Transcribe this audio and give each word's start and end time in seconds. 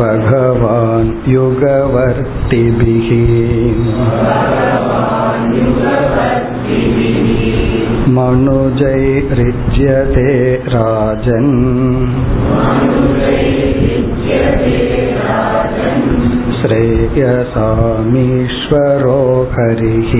भगवान् 0.00 1.12
युगवर्तिभिः 1.34 3.10
मनुजैर्युज्यते 8.15 10.27
राजन् 10.73 11.53
श्रेयसामीश्वरो 17.89 19.21
हरिः 19.53 20.11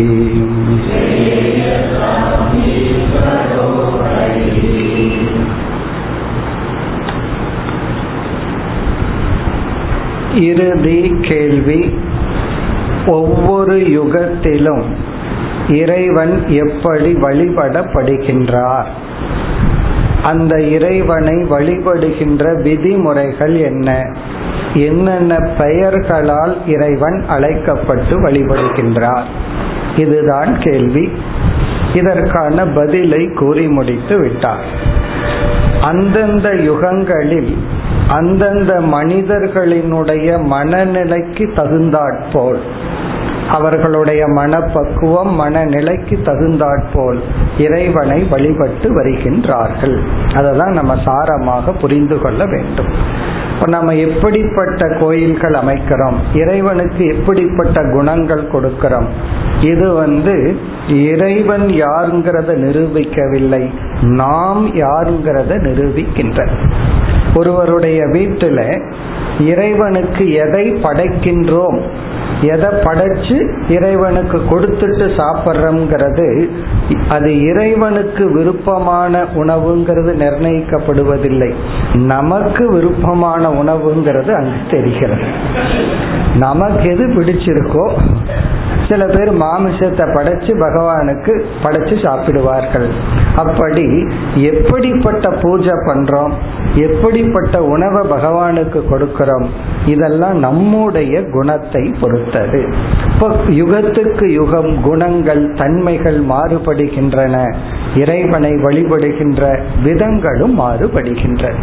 இறுதி 10.48 11.02
கேள்வி 11.28 11.82
ஒவ்வொரு 13.12 13.78
யுகத்திலும் 13.98 14.88
இறைவன் 15.69 16.49
எப்படி 16.49 17.15
வழிபடப்படுகின்றார்? 17.15 18.85
அந்த 20.23 20.61
இறைவனை 20.61 21.35
வழிபடுகின்ற 21.35 22.63
விதிமுறைகள் 22.63 23.57
என்ன? 23.57 24.15
என்னென்ன 24.75 25.39
பெயர்களால் 25.59 26.67
இறைவன் 26.67 27.25
அழைக்கப்பட்டு 27.29 28.23
வழிபடுகின்றார்? 28.23 29.25
இதுதான் 29.97 30.59
கேள்வி. 30.59 31.13
இதற்கான 31.95 32.67
பதிலை 32.67 33.29
கூறி 33.35 33.69
முடித்து 33.69 34.19
விட்டார். 34.19 34.65
அந்தந்த 35.81 36.55
யுகங்களில் 36.55 37.57
அந்தந்த 38.09 38.81
மனிதர்களினுடைய 38.81 40.43
மனநிலைக்கு 40.43 41.55
தகுந்தாற்போல் 41.55 42.63
அவர்களுடைய 43.51 44.27
மனப்பக்குவம் 44.27 45.33
மனநிலைக்கு 45.41 46.23
தகுந்தாற்போல் 46.23 47.23
இறைவனை 47.59 48.25
வழிபட்டு 48.25 49.03
வருகின்றார்கள். 49.03 49.97
அதை 50.35 50.57
தான் 50.57 50.73
நம்ம 50.73 50.95
சாரமாக 50.95 51.73
புரிந்து 51.81 52.21
கொள்ள 52.21 52.47
வேண்டும். 52.47 52.87
இப்போ 53.55 53.67
நம்ம 53.67 53.95
எப்படிப்பட்ட 53.95 54.89
கோயில்கள் 54.89 55.53
அமைக்கிறோம்? 55.53 56.17
இறைவனுக்கு 56.35 57.07
எப்படிப்பட்ட 57.07 57.83
குணங்கள் 57.83 58.51
கொடுக்கிறோம்? 58.53 59.07
இது 59.61 59.93
வந்து 59.93 60.57
இறைவன் 60.89 61.67
யாருங்கிறத 61.67 62.57
நிரூபிக்கவில்லை 62.57 63.71
நாம் 64.01 64.75
யாருங்கிறத 64.75 65.57
நிரூபிக்கின்ற 65.61 66.47
ஒருவருடைய 67.35 68.07
வீட்டில் 68.07 68.83
இறைவனுக்கு 69.41 70.33
எதை 70.33 70.75
படைக்கின்றோம்? 70.75 71.81
எதை 72.41 72.69
படைச்சு 72.69 73.49
இறைவனுக்கு 73.69 74.39
கொடுத்துட்டு 74.39 75.21
சாப்பிட்றோங்கிறது 75.21 76.49
அது 77.09 77.41
இறைவனுக்கு 77.41 78.33
விருப்பமான 78.33 79.23
உணவுங்கிறது 79.23 80.15
நிர்ணயிக்கப்படுவதில்லை. 80.15 81.55
நமக்கு 81.95 82.73
விருப்பமான 82.73 83.49
உணவுங்கிறது 83.49 84.35
அங்கு 84.35 84.57
தெரிகிறது. 84.71 85.25
நமக்கு 86.37 86.91
எது 86.91 87.07
பிடிச்சிருக்கோ 87.07 87.93
சில 88.89 89.07
பேர் 89.07 89.31
மாமிசத்தை 89.33 90.07
படைச்சு 90.17 90.53
பகவானுக்கு 90.65 91.33
படைச்சு 91.63 91.95
சாப்பிடுவார்கள். 92.05 92.89
அப்படி 93.37 94.07
எப்படிப்பட்ட 94.35 95.29
பூஜை 95.31 95.75
பண்றோம்? 95.87 96.33
எப்படிப்பட்ட 96.75 97.63
உணவை 97.65 98.03
பகவானுக்கு 98.11 98.83
கொடுக்கிறோம்? 98.91 99.47
இதெல்லாம் 99.87 100.39
நம்முடைய 100.39 101.23
குணத்தை 101.33 101.95
பொறுத்தது. 102.01 102.63
இப்போ 103.13 103.29
யுகத்துக்கு 103.49 104.33
யுகம் 104.33 104.81
குணங்கள் 104.83 105.53
தன்மைகள் 105.53 106.21
மாறுபடுகின்றன. 106.25 107.55
இறைவனை 107.97 108.53
வழிபடுகின்ற 108.53 109.59
விதங்களும் 109.85 110.61
மாறுபடுகின்றன. 110.61 111.55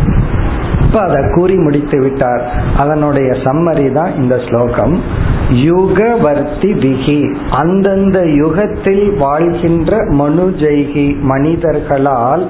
இப்ப 0.91 1.03
அதை 1.03 1.23
கூறி 1.35 1.55
முடித்து 1.55 2.01
விட்டார். 2.01 2.53
அதனுடைய 2.77 3.31
சம்மரி 3.31 3.93
தான் 3.93 4.15
இந்த 4.15 4.39
ஸ்லோகம். 4.47 5.01
யுகவர்த்தி 5.49 6.71
விகி. 6.73 7.35
அந்தந்த 7.51 8.25
யுகத்தில் 8.25 9.17
வாழ்கின்ற 9.17 9.97
மனுஜைகி 10.11 11.19
மனிதர்களால் 11.21 12.47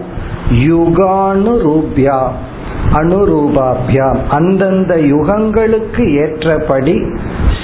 யுகானுரூபியா 0.52 2.28
அனுரூபாபியாம். 2.94 4.18
அந்தந்த 4.30 4.96
யுகங்களுக்கு 4.96 6.14
ஏற்றபடி 6.14 7.02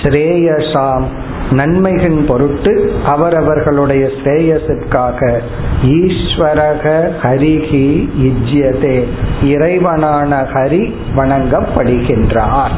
ஸ்ரேயசாம் 0.01 1.03
நன்மைகள் 1.51 2.25
பொருட்டு 2.27 2.93
அவரவர்களுடைய 3.05 4.09
ஸ்ரேயசிற்காக 4.23 5.39
ஈஸ்வரக 5.83 7.09
ஹரிகி 7.23 8.09
இஜ்யதே 8.21 9.03
இறைவனான 9.43 10.45
ஹரி 10.53 10.93
வணங்கப்படுகின்றார். 11.15 12.71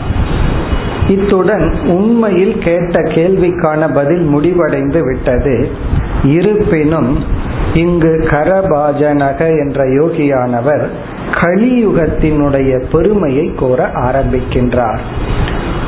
இத்துடன் 1.08 1.78
உண்மையில் 1.90 2.58
கேட்ட 2.58 3.00
கேள்விக்கான 3.00 3.94
பதில் 3.94 4.22
முடிவடைந்து 4.22 5.04
விட்டது. 5.04 5.70
இருப்பினும் 6.24 7.24
இங்கு 7.74 8.28
கரபாஜனக 8.30 9.40
என்ற 9.40 9.86
யோகியானவர் 9.86 10.88
கலியுகத்தினுடைய 11.32 12.84
பெருமையை 12.92 13.46
கூற 13.46 13.88
ஆரம்பிக்கின்றார். 13.88 15.00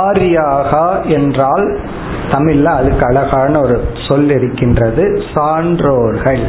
ஆர்யாகா 0.00 1.04
என்றால் 1.08 1.78
தமிழ்ல 2.30 2.74
அதுக்கு 2.74 3.06
அழகான 3.06 3.60
ஒரு 3.60 3.88
சொல் 4.08 4.30
இருக்கின்றது 4.30 5.22
சான்றோர்கள் 5.34 6.44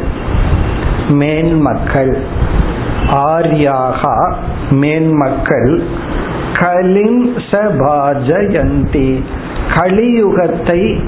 மேன்மக்கள் 1.12 2.16
ஆர்யாகா 3.26 4.44
மேன்மக்கள் 4.74 5.82
கலிங் 6.58 7.36
சபாஜயந்தி 7.50 9.24
கலியுகத்தை 9.75 10.99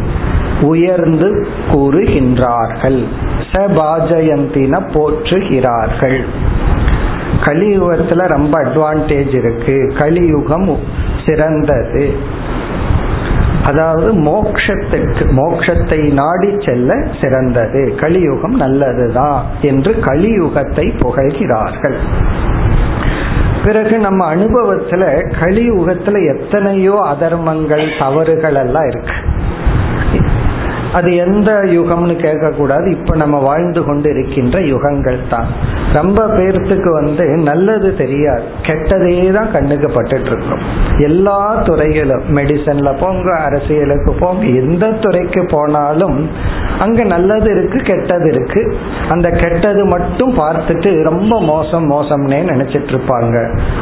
உயர்ந்து 0.61 1.47
கூறுகின்றார்கள். 1.71 3.03
சபாஜயந்தின 3.51 4.81
போற்றுகிறார்கள். 4.93 6.19
கலியுகத்துல 7.41 8.27
ரொம்ப 8.27 8.63
அட்வான்டேஜ் 8.63 9.35
இருக்கு. 9.35 9.93
கலியுகம் 9.97 10.77
சிறந்தது. 11.25 12.13
அதாவது 13.63 14.13
மோக்ஷத்துக்கு 14.13 15.25
மோக்ஷத்தை 15.31 16.13
நாடி 16.13 16.55
செல்ல 16.59 17.07
சிறந்தது. 17.21 17.95
கலியுகம் 17.99 18.55
நல்லதுதான் 18.55 19.45
என்று 19.61 19.91
கலியுகத்தை 19.91 20.85
புகழ்கிறார்கள். 20.99 21.97
பிறகு 23.63 23.97
நம்ம 23.97 24.35
அனுபவத்துல 24.35 25.03
கலியுகத்துல 25.41 26.37
எத்தனையோ 26.37 26.95
அதர்மங்கள் 27.11 27.99
தவறுகள் 27.99 28.55
எல்லாம் 28.55 28.87
இருக்கு. 28.87 29.15
அது 30.93 31.15
எந்த 31.15 31.51
யுகம்னு 31.75 32.15
கேட்கக்கூடாது. 32.25 32.87
இப்ப 32.87 33.15
நம்ம 33.15 33.37
வாழ்ந்து 33.39 33.83
கொண்டு 33.83 34.09
இருக்கின்ற 34.09 34.59
யுகங்கள் 34.61 35.19
தான். 35.29 35.47
ரொம்ப 35.93 36.25
பேர்த்துக்கு 36.27 36.89
வந்து 36.93 37.25
நல்லது 37.49 37.95
தெரியாது. 37.95 38.43
கெட்டதே 38.61 39.31
தான் 39.31 39.51
கண்ணுக்கு 39.51 39.87
பட்டுட்டு 39.87 40.25
இருக்கும் 40.25 40.63
எல்லா 40.99 41.39
துறைகளும் 41.63 42.25
மெடிசன்ல 42.37 42.99
போங்க 42.99 43.29
அரசியலுக்கு 43.37 44.13
போங்க 44.13 44.45
எந்த 44.45 44.91
துறைக்கு 44.91 45.47
போனாலும் 45.51 46.17
அங்க 46.79 47.03
நல்லது 47.03 47.51
இருக்கு 47.51 47.79
கெட்டது 47.79 48.27
இருக்கு. 48.29 48.61
அந்த 49.09 49.29
கெட்டது 49.29 49.85
மட்டும் 49.85 50.33
பார்த்துட்டு 50.37 50.91
ரொம்ப 51.03 51.41
மோசம் 51.41 51.91
மோசம்னே 51.91 52.39
நினைச்சிட்டு 52.51 52.91
இருப்பாங்க 52.95 53.35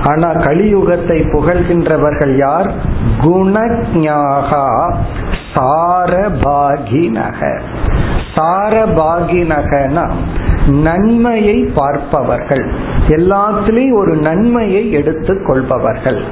ஆனா 0.04 0.30
கலியுகத்தை 0.48 1.20
புகழ்கின்றவர்கள் 1.32 2.36
யார்? 2.38 2.70
குணஞாகா 3.24 4.66
சாரபாகினக 7.02 7.60
சாரபாகினகனா 8.36 10.12
நன்மையை 10.68 11.64
பார்ப்பவர்கள். 11.76 12.72
எல்லாத்திலையும் 13.08 13.94
ஒரு 13.94 14.16
நன்மையை 14.16 14.92
எடுத்துக் 14.92 15.46
கொள்பவர்கள். 15.46 16.24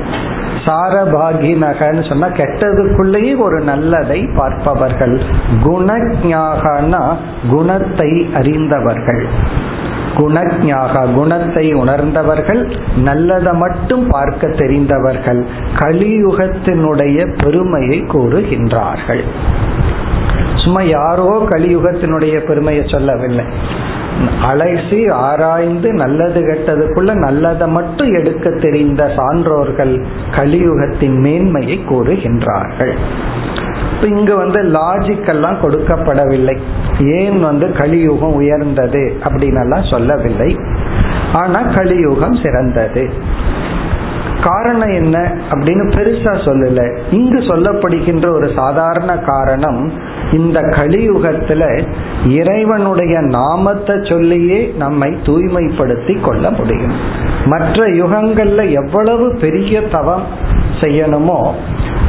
சாரபாகினகன்னு 0.66 2.10
சொன்னா 2.10 2.27
கெட்டதுக்குள்ளேயே 2.27 3.38
ஒரு 3.38 3.60
நல்லதை 3.60 4.27
பார்ப்பவர்கள். 4.36 5.21
குணஜாகனா 5.63 7.16
குணத்தை 7.50 8.30
அறிந்தவர்கள். 8.33 9.27
குணஞாக 10.18 11.13
குணத்தை 11.13 11.74
உணர்ந்தவர்கள் 11.74 12.75
நல்லதை 12.98 13.54
மட்டும் 13.54 14.07
பார்க்க 14.10 14.48
தெரிந்தவர்கள். 14.48 15.45
கலியுகத்தினுடைய 15.75 17.44
பெருமையை 17.44 18.01
கூறுகின்றார்கள். 18.01 19.24
சும்மா 20.69 20.83
யாரோ 20.83 21.48
கலியுகத்தினுடைய 21.50 22.48
பெருமையை 22.48 22.83
சொல்லவில்லை. 22.88 23.45
அலைசி 24.51 25.12
ஆராய்ந்து 25.12 25.94
நல்லது 25.94 26.42
கெட்டதுக்குள்ள 26.42 27.13
நல்லதை 27.13 27.68
மட்டும் 27.68 28.13
எடுக்க 28.13 28.50
தெரிந்த 28.50 29.13
சான்றோர்கள் 29.18 30.06
கலியுகத்தின் 30.31 31.16
மேன்மையை 31.16 31.80
கூறுகின்றார்கள். 31.89 32.94
இங்கு 34.01 34.36
வந்து 34.36 34.63
லாஜிக்கெல்லாம் 34.63 35.60
கொடுக்கப்படவில்லை. 35.63 36.57
ஏன் 37.00 37.42
வந்து 37.42 37.71
கலியுகம் 37.71 38.33
உயர்ந்தது 38.33 39.18
அப்படின்னு 39.24 39.89
சொல்லவில்லை. 39.89 40.57
ஆனா 41.33 41.62
கலியுகம் 41.62 42.36
சிறந்தது. 42.36 43.10
காரணம் 44.42 44.94
என்ன 44.94 45.33
அப்படின்னு 45.51 45.92
பெருசா 45.92 46.33
சொல்லல. 46.48 46.98
இங்கு 47.12 47.39
சொல்லப்படுகின்ற 47.39 48.31
ஒரு 48.31 48.51
சாதாரண 48.56 49.18
காரணம் 49.18 50.07
இந்த 50.31 50.62
கலியுகத்துல 50.62 51.88
இறைவனுடைய 52.26 53.20
நாமத்தை 53.20 53.96
சொல்லியே 54.04 54.74
நம்மை 54.78 55.18
தூய்மைப்படுத்தி 55.26 56.22
கொள்ள 56.22 56.50
முடியும். 56.50 56.94
மற்ற 57.46 57.86
யுகங்கள்ல 57.88 58.72
எவ்வளவு 58.72 59.38
பெரிய 59.42 59.81
தவம் 59.81 60.24
செய்யணுமோ 60.80 61.52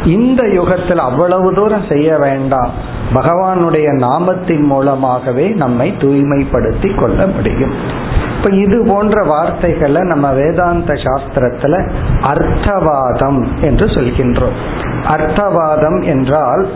இந்த 0.04 0.42
யுகத்தில் 0.42 0.98
அவ்வளவு 0.98 1.54
தூரம் 1.54 1.84
செய்ய 1.88 2.18
வேண்டாம். 2.18 2.70
பகவானுடைய 3.14 3.88
நாமத்தின் 3.92 4.62
மூலமாகவே 4.62 5.48
நம்மை 5.48 5.94
தூய்மைப்படுத்தி 5.98 7.00
கொள்ள 7.00 7.26
முடியும். 7.26 7.72
இப்ப 8.36 8.50
இது 8.50 8.84
போன்ற 8.86 9.22
வார்த்தைகளை 9.22 10.02
நம்ம 10.02 10.32
வேதாந்த 10.32 10.94
சாஸ்திரத்துல 10.94 11.90
அர்த்தவாதம் 12.20 13.46
என்று 13.60 13.86
சொல்கின்றோம். 13.86 14.56
அர்த்தவாதம் 15.08 16.04
என்றால் 16.04 16.68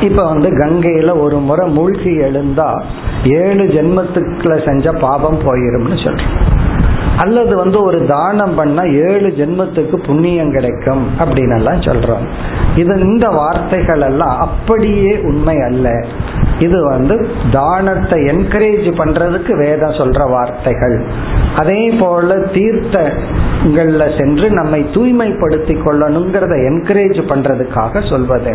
இப்ப 0.00 0.24
வந்து 0.24 0.50
கங்கையில 0.50 1.20
ஒரு 1.20 1.38
முறை 1.38 1.68
மூழ்கி 1.68 2.10
எழுந்தா 2.18 2.82
ஏழு 3.24 3.64
ஜென்மத்துக்குள்ள 3.64 4.66
செஞ்ச 4.66 4.92
பாபம் 4.92 5.38
போயிரும்னு 5.38 5.96
சொல்றோம். 6.04 6.54
அல்லது 7.16 7.56
வந்து 7.56 7.82
ஒரு 7.82 8.06
தானம் 8.06 8.54
பண்ணா 8.54 8.82
ஏழு 8.82 9.34
ஜென்மத்துக்கு 9.36 9.96
புண்ணியம் 9.96 10.52
கிடைக்கும் 10.52 11.06
அப்படின்னு 11.18 11.56
எல்லாம் 11.56 11.80
சொல்றோம். 11.80 12.26
இது 12.76 13.00
இந்த 13.00 13.28
வார்த்தைகள் 13.28 14.00
எல்லாம் 14.00 14.38
அப்படியே 14.38 15.20
உண்மை 15.22 15.56
அல்ல. 15.60 16.04
இது 16.58 16.88
வந்து 16.88 17.28
தானத்தை 17.52 18.18
என்கரேஜ் 18.22 18.88
பண்றதுக்கு 19.00 19.52
வேதம் 19.58 19.98
சொல்ற 20.00 20.30
வார்த்தைகள். 20.30 20.96
அதே 21.56 21.82
போல 22.00 22.34
தீர்த்தங்கள்ல 22.34 24.18
சென்று 24.18 24.50
நம்மை 24.50 24.80
தூய்மைப்படுத்தி 24.94 25.74
கொள்ளணுங்கிறத 25.78 26.54
என்கரேஜ் 26.70 27.20
பண்றதுக்காக 27.32 28.08
சொல்வது. 28.08 28.54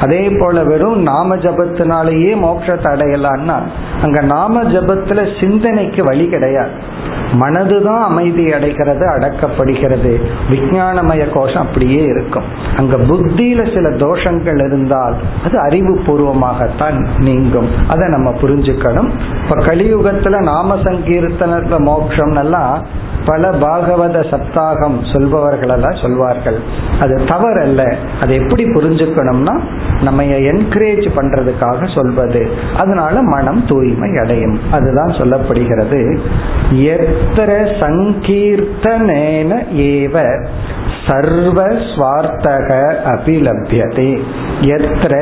அதே 0.00 0.28
போல 0.40 0.64
வெறும் 0.64 1.02
நாம 1.02 1.36
ஜபத்தினாலேயே 1.36 2.32
மோட்சத்தை 2.44 2.90
அடையலான்னா 2.94 3.58
அங்க 4.02 4.20
நாம 4.20 4.62
ஜபத்துல 4.62 5.40
சிந்தனைக்கு 5.40 6.04
வழி 6.04 6.28
கிடையாது. 6.28 6.96
மனதுதான் 7.32 8.02
அமைதி 8.02 8.52
அடைகிறது 8.52 9.04
அடக்கப்படுகிறது. 9.16 10.12
விஞ்ஞானமய 10.50 11.22
கோஷம் 11.32 11.66
அப்படியே 11.66 12.02
இருக்கும். 12.02 12.46
அங்க 12.76 12.96
புத்தியில 12.96 13.57
சில 13.64 13.88
தோஷங்கள் 13.88 14.66
இருந்தால் 14.66 15.14
அது 15.44 15.58
அறிவு 15.58 16.00
பூர்வமாகத்தான் 16.06 17.06
நீங்கும். 17.18 17.68
அதை 17.88 18.08
நம்ம 18.08 18.34
புரிஞ்சுக்கணும். 18.42 19.10
இப்ப 19.42 19.50
கலியுகத்துல 19.50 20.40
நாம 20.40 20.76
சங்கீர்த்தனத்துல 20.76 21.78
மோட்சம் 21.78 22.34
எல்லாம் 22.34 22.82
பல 23.26 23.50
பாகவத 23.50 24.24
சப்தாகம் 24.30 25.12
சொல்பவர்கள் 25.12 25.68
எல்லாம் 25.68 25.98
சொல்வார்கள். 26.02 26.58
அது 27.00 27.14
தவறல்ல. 27.14 27.94
அதை 28.20 28.36
எப்படி 28.36 28.64
புரிஞ்சுக்கணும்னா 28.64 29.60
நம்ம 30.02 30.22
என்கரேஜ் 30.22 31.08
பண்றதுக்காக 31.16 31.94
சொல்வது. 31.94 32.50
அதனால 32.76 33.22
மனம் 33.22 33.66
தூய்மை 33.66 34.16
அடையும். 34.16 34.60
அதுதான் 34.70 35.06
சொல்லப்படுகிறது. 35.06 36.18
எத்தனை 36.70 37.54
சங்கீர்த்தனேன 37.54 39.74
ஏவ 39.74 40.42
சர்வ 41.08 41.64
ஸ்வார்த்தக 41.64 42.68
அபிலபியதே. 43.04 44.20
எத்திர 44.60 45.14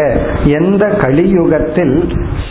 எந்த 0.45 0.87
கலியுகத்தில் 0.87 1.97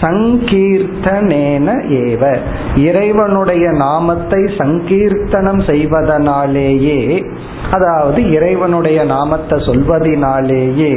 சங்கீர்த்தனேன 0.02 1.68
ஏவ. 1.90 2.38
இறைவனுடைய 2.76 3.70
நாமத்தை 3.70 4.44
சங்கீர்த்தனம் 4.44 5.64
செய்வதனாலேயே 5.66 7.26
அதாவது 7.72 8.32
இறைவனுடைய 8.32 9.04
நாமத்தை 9.04 9.60
சொல்வதனாலேயே 9.60 10.94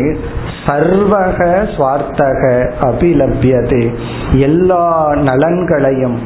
சர்வக 0.67 1.39
சுவார்த்தக 1.77 2.43
அபிலபியது. 2.81 3.95
எல்லா 4.33 5.13
நலன்களையும் 5.15 6.19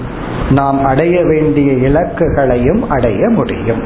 நாம் 0.50 0.84
அடைய 0.84 1.24
வேண்டிய 1.24 1.72
இலக்குகளையும் 1.88 2.82
அடைய 2.88 3.28
முடியும். 3.28 3.82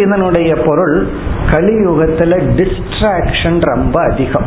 இதனுடைய 0.00 0.54
பொருள் 0.54 1.08
கலியுகத்துல 1.50 2.38
டிஸ்ட்ராக்ஷன் 2.56 3.60
ரொம்ப 3.60 4.02
அதிகம். 4.02 4.46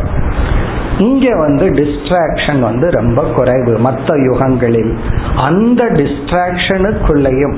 இங்க 0.97 1.35
வந்து 1.35 1.65
டிஸ்ட்ராக்ஷன் 1.65 2.59
வந்து 2.59 2.89
ரொம்ப 2.89 3.23
குறைவு. 3.35 3.77
மற்ற 3.77 4.15
யுகங்களில் 4.17 4.97
அந்த 5.35 5.85
டிஸ்ட்ராக்ஷனுக்குள்ளேயும் 5.85 7.55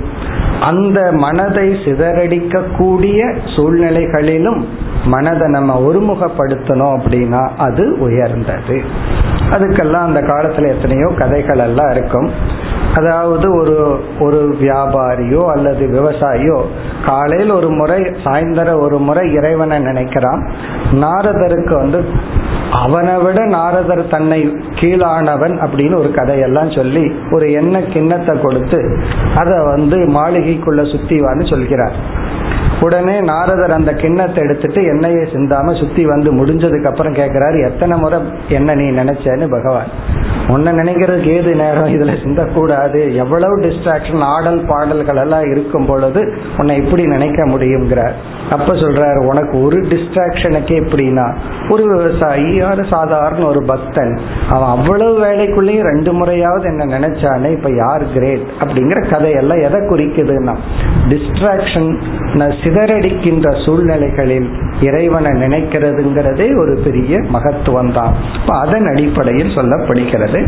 அந்த 0.59 1.11
மனதை 1.11 1.69
சிதறடிக்க 1.69 2.77
கூடிய 2.77 3.25
சூழ்நிலைகளிலும் 3.25 4.65
மனதை 5.05 5.47
நம்ம 5.49 5.81
ஒருமுகப்படுத்தணும் 5.87 6.99
அப்படின்னா 6.99 7.49
அது 7.57 7.97
உயர்ந்தது. 7.99 8.81
அதுக்கெல்லாம் 9.49 10.07
அந்த 10.07 10.21
காலத்துல 10.21 10.67
எத்தனையோ 10.75 11.11
கதைகள் 11.17 11.57
எல்லாம் 11.57 11.91
இருக்கும். 11.91 12.31
அதாவது 12.95 13.55
ஒரு 13.55 14.03
ஒரு 14.19 14.55
வியாபாரியோ 14.61 15.49
அல்லது 15.49 15.87
விவசாயியோ 15.87 16.61
காலையில் 17.05 17.51
ஒரு 17.51 17.69
முறை 17.69 18.01
சாயந்தரம் 18.01 18.79
ஒரு 18.79 18.97
முறை 18.97 19.33
இறைவனை 19.33 19.77
நினைக்கிறான். 19.77 20.49
நாரதருக்கு 20.91 21.73
வந்து 21.75 22.05
அவனை 22.71 23.15
விட 23.17 23.45
நாரதர் 23.45 24.07
தன்னை 24.07 24.39
கீழானவன் 24.75 25.55
அப்படின்னு 25.65 25.95
ஒரு 25.95 26.11
கதையெல்லாம் 26.11 26.71
சொல்லி 26.71 27.11
ஒரு 27.31 27.51
எண்ணெய் 27.51 27.91
கிண்ணத்தை 27.93 28.35
கொடுத்து 28.41 28.79
அதை 29.35 29.57
வந்து 29.63 29.97
மாளிகைக்குள்ள 29.97 30.81
சுத்திவான்னு 30.81 31.49
சொல்கிறார். 31.49 31.95
உடனே 32.81 33.19
நாரதர் 33.21 33.71
அந்த 33.71 33.91
கிண்ணத்தை 33.93 34.43
எடுத்துட்டு 34.43 34.83
எண்ணெயை 34.83 35.23
சிந்தாம 35.33 35.79
சுத்தி 35.79 36.05
வந்து 36.05 36.29
முடிஞ்சதுக்கு 36.33 36.87
அப்புறம் 36.87 37.13
கேட்கிறாரு 37.13 37.71
எத்தனை 37.71 37.97
முறை 37.97 38.19
என்ன 38.49 38.75
நீ 38.75 38.85
நினைச்சேன்னு 38.91 39.49
பகவான்? 39.49 39.89
உன்னை 40.47 40.71
நினைக்கிறதுக்கு 40.73 41.29
ஏது 41.29 41.55
நேரம்? 41.55 41.89
இதுல 41.95 42.13
சிந்தக்கூடாது. 42.23 43.13
எவ்வளவு 43.13 43.59
டிஸ்ட்ராக்ஷன் 43.59 44.23
ஆடல் 44.23 44.65
பாடல்கள் 44.65 45.15
எல்லாம் 45.15 45.51
இருக்கும் 45.51 45.85
பொழுது 45.85 46.21
உன்னை 46.57 46.77
இப்படி 46.77 47.05
நினைக்க 47.05 47.45
முடியுங்கிறார் 47.45 48.15
அப்ப 48.49 48.73
சொல்றாரு 48.73 49.25
உனக்கு 49.25 49.61
ஒரு 49.61 49.77
டிஸ்ட்ராக்ஷனுக்கே 49.77 50.77
எப்படின்னா 50.83 51.25
ஒரு 51.69 51.83
விவசாயி 51.95 52.61
ஒரு 52.61 52.85
சாதாரண 52.89 53.45
ஒரு 53.45 53.63
பக்தன் 53.65 54.19
அவன் 54.49 54.69
அவ்வளவு 54.69 55.25
வேலைக்குள்ளேயும் 55.25 55.89
ரெண்டு 55.91 56.13
முறையாவது 56.13 56.63
என்ன 56.63 56.99
நினைச்சானே 56.99 57.51
இப்ப 57.57 57.71
யார் 57.75 58.05
கிரேட் 58.13 58.45
அப்படிங்கிற 58.59 59.09
கதையெல்லாம் 59.09 59.59
எதை 59.59 59.81
குறிக்குதுன்னா 59.81 60.55
டிஸ்ட்ராக்ஷன் 61.09 61.91
சிதறடிக்கின்ற 62.69 63.65
சூழ்நிலைகளில் 63.65 64.49
இறைவனை 64.81 65.31
நினைக்கிறதுங்கிறதே 65.31 66.47
ஒரு 66.57 66.79
பெரிய 66.83 67.21
மகத்துவம் 67.29 67.93
தான் 67.93 68.13
அதன் 68.45 68.85
அடிப்படையில் 68.85 69.55
சொல்லப்படுகிறது. 69.55 70.47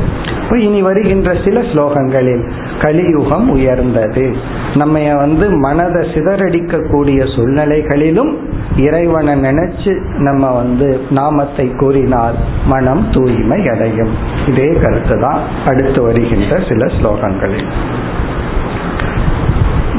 இனி 0.55 0.81
வருகின்ற 0.81 1.35
சில 1.45 1.61
ஸ்லோகங்களில் 1.61 2.43
கலியுகம் 2.79 3.49
உயர்ந்தது. 3.49 4.35
நம்ம 4.75 5.15
வந்து 5.15 5.49
மனதை 5.49 6.01
சிதறடிக்கக்கூடிய 6.13 7.19
சூழ்நிலைகளிலும் 7.35 8.31
இறைவனை 8.77 9.33
நினைச்சு 9.33 9.93
நம்ம 10.17 10.51
வந்து 10.51 10.99
நாமத்தை 11.09 11.67
கூறினால் 11.75 12.35
மனம் 12.65 13.05
தூய்மை 13.11 13.67
அடையும். 13.67 14.13
இதே 14.47 14.69
கருத்து 14.81 15.19
தான் 15.19 15.41
அடுத்து 15.65 16.01
வருகின்ற 16.01 16.59
சில 16.69 16.91
ஸ்லோகங்களில். 16.99 17.67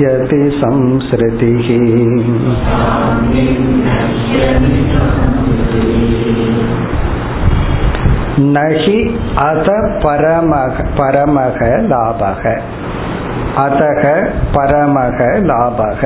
नश्यति 0.00 0.38
संसृतिः 0.60 1.66
நகி 8.56 8.98
அத 9.46 9.68
பரமக 10.04 10.76
பரமக 10.98 11.60
லாபக 11.92 12.42
அதக 13.64 14.04
பரமக 14.56 15.18
லாபக 15.50 16.02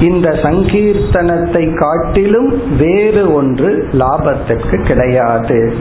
இந்த 0.00 0.30
சங்கீர்த்தனத்தை 0.30 1.74
காட்டிலும் 1.74 2.76
வேறு 2.76 3.32
ஒன்று 3.32 3.88
லாபத்திற்கு 3.92 4.82
கிடையாது. 4.82 5.72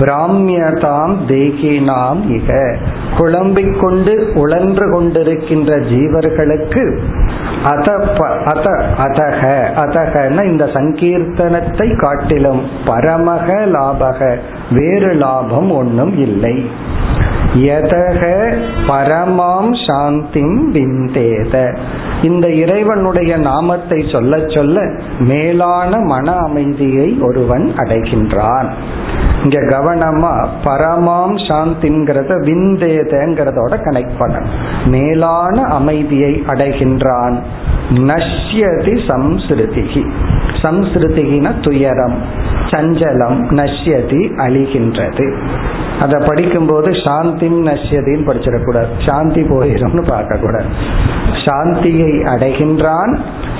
பிராமியதாம் 0.00 1.16
தேகினாம் 1.28 2.20
இக. 2.28 2.76
குழம்பிக் 3.18 3.80
கொண்டு 3.80 4.32
உழன்று 4.34 4.90
கொண்டிருக்கின்ற 4.90 5.80
ஜீவர்களுக்கு 5.80 6.98
அத 7.64 7.92
அத 8.44 8.70
அதக 8.98 9.42
அதகன 9.76 10.44
இந்த 10.44 10.64
சங்கீர்த்தனத்தை 10.64 11.98
காட்டிலும் 11.98 12.62
பரமக 12.86 13.64
லாபக. 13.66 14.36
வேறு 14.70 15.12
லாபம் 15.14 15.70
ஒன்றும் 15.70 16.18
இல்லை. 16.18 16.70
எதக 17.56 18.52
பரமாம் 18.88 19.70
சாந்திம் 19.86 20.58
விந்தேத. 20.72 21.76
இந்த 22.22 22.48
இறைவனுடைய 22.48 23.36
நாமத்தை 23.36 24.04
சொல்ல 24.12 24.48
சொல்ல 24.48 24.80
மேலான 25.18 25.98
மன 25.98 26.32
அமைதியை 26.32 27.18
ஒருவன் 27.20 27.72
அடைகின்றான். 27.76 28.68
இங்க 29.42 29.60
கவனமா 29.60 30.48
பரமாம் 30.64 31.36
சாந்திங்கிறத 31.48 32.32
விந்தேதங்கிறதோட 32.44 33.76
கனெக்ட் 33.84 34.18
பண்ண. 34.18 34.42
மேலான 34.86 35.62
அமைதியை 35.62 36.42
அடைகின்றான். 36.46 37.38
நஷ்யதி 37.94 38.98
சம்ஸ்ருதிகி 39.08 40.10
சம்ஸ்ருதிகின 40.66 41.54
துயரம் 41.60 42.18
சஞ்சலம் 42.70 43.38
நஷ்யதி 43.58 44.22
அழிகின்றது. 44.44 45.26
அதை 46.00 46.16
படிக்கும்போது 46.26 46.90
சாந்திம் 46.90 47.58
நஷ்யதின்னு 47.68 48.28
படிச்சிடக்கூடாது. 48.28 48.92
சாந்தி 49.06 49.42
போயிடும்னு 49.42 50.02
பார்க்கக்கூடாது. 50.12 50.70
சாந்தியை 51.44 52.14
அடைகின்றான் 52.32 53.12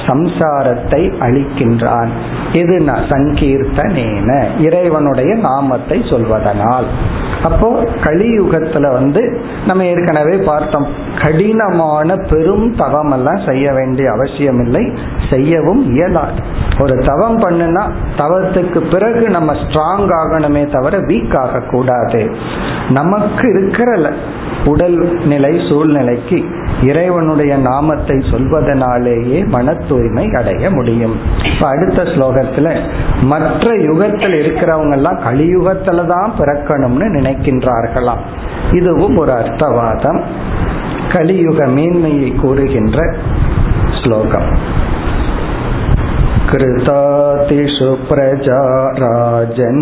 சம்சாரத்தை 0.07 1.03
அழிக்கின்றான். 1.27 2.11
இது 2.53 2.75
சங்கீர்த்தனேன 3.13 4.31
இறைவனுடைய 4.61 5.35
நாமத்தை 5.35 5.99
சொல்வதனால். 6.11 6.89
அப்போ 7.49 7.69
கலியுகத்துல 8.05 8.87
வந்து 8.93 9.23
நம்ம 9.67 9.85
ஏற்கனவே 9.85 10.37
பார்த்தோம். 10.45 10.87
கடினமான 11.23 12.17
பெரும் 12.31 12.67
தவம் 12.77 13.13
எல்லாம் 13.13 13.43
செய்ய 13.49 13.73
வேண்டிய 13.73 14.07
அவசியம் 14.11 14.61
இல்லை 14.65 14.85
செய்யவும் 15.31 15.83
இயலாது. 15.95 16.41
ஒரு 16.81 16.95
தவம் 17.07 17.39
பண்ணுனா 17.41 17.85
தவத்துக்கு 18.19 18.81
பிறகு 18.93 19.25
நம்ம 19.29 19.53
ஸ்ட்ராங் 19.53 20.09
ஆகணுமே 20.21 20.63
தவிர 20.73 20.97
வீக் 21.07 21.37
ஆக 21.39 21.63
கூடாது 21.71 22.23
நமக்கு 22.91 23.47
இருக்கிற 23.55 23.91
உடல் 24.65 24.99
நிலை 25.25 25.53
சூழ்நிலைக்கு 25.69 26.39
இறைவனுடைய 26.82 27.54
நாமத்தை 27.62 28.18
சொல்வதனாலேயே 28.32 29.40
மன 29.48 29.74
தூய்மை 29.90 30.26
அடைய 30.36 30.70
முடியும் 30.70 31.16
இப்ப 31.44 31.64
அடுத்த 31.68 32.04
ஸ்லோகத்துல 32.14 32.70
மற்ற 33.24 33.74
யுகத்தில் 33.84 34.38
இருக்கிறவங்க 34.40 34.96
எல்லாம் 34.96 35.20
கலியுகத்துல 35.24 36.06
தான் 36.08 36.36
பிறக்கணும்னு 36.40 37.08
நினைக்கின்றார்களாம் 37.10 38.24
இதுவும் 38.72 39.18
ஒரு 39.18 39.34
அர்த்தவாதம் 39.34 40.22
கலியுக 41.12 41.62
மேன்மையை 41.70 42.30
கூறுகின்ற 42.36 43.00
ஸ்லோகம் 44.02 44.50
कृतातिषु 46.52 47.90
प्रजा 48.08 48.62
राजन् 48.98 49.80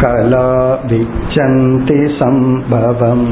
कला 0.00 0.48
विच्छन्ति 0.90 1.98
सम्भवम् 2.18 3.26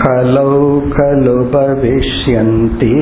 खलौ 0.00 0.54
खलु 0.94 1.36
भविष्यन्ति 1.54 2.92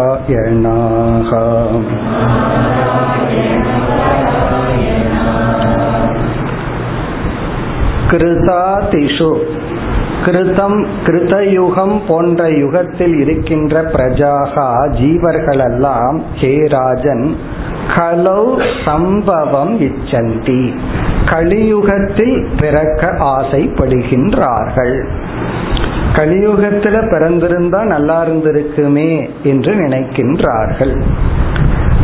नारायणपरायणाः 0.00 1.30
कृतातिषु 8.10 9.30
கிருதம் 10.24 10.86
கிருதயுகம் 11.04 12.00
போன்ற 12.08 12.48
யுகத்தில் 12.48 13.16
இருக்கின்ற 13.20 13.82
பிரஜாகா 13.82 14.68
ஜீவர்களெல்லாம் 15.00 16.20
ஹே 16.34 16.66
ராஜன் 16.68 17.36
கலௌ 17.96 18.44
சம்பவம் 18.84 19.80
இச்சந்தி. 19.80 20.72
கலியுகத்தில் 21.24 22.46
பிறக்க 22.60 23.06
ஆசைப்படுகின்றார்கள். 23.06 25.04
கலியுகத்துல 26.12 26.96
பிறந்திருந்தா 27.10 27.82
நல்லா 27.82 28.24
இருந்திருக்குமே 28.24 29.30
என்று 29.42 29.74
நினைக்கின்றார்கள். 29.74 30.94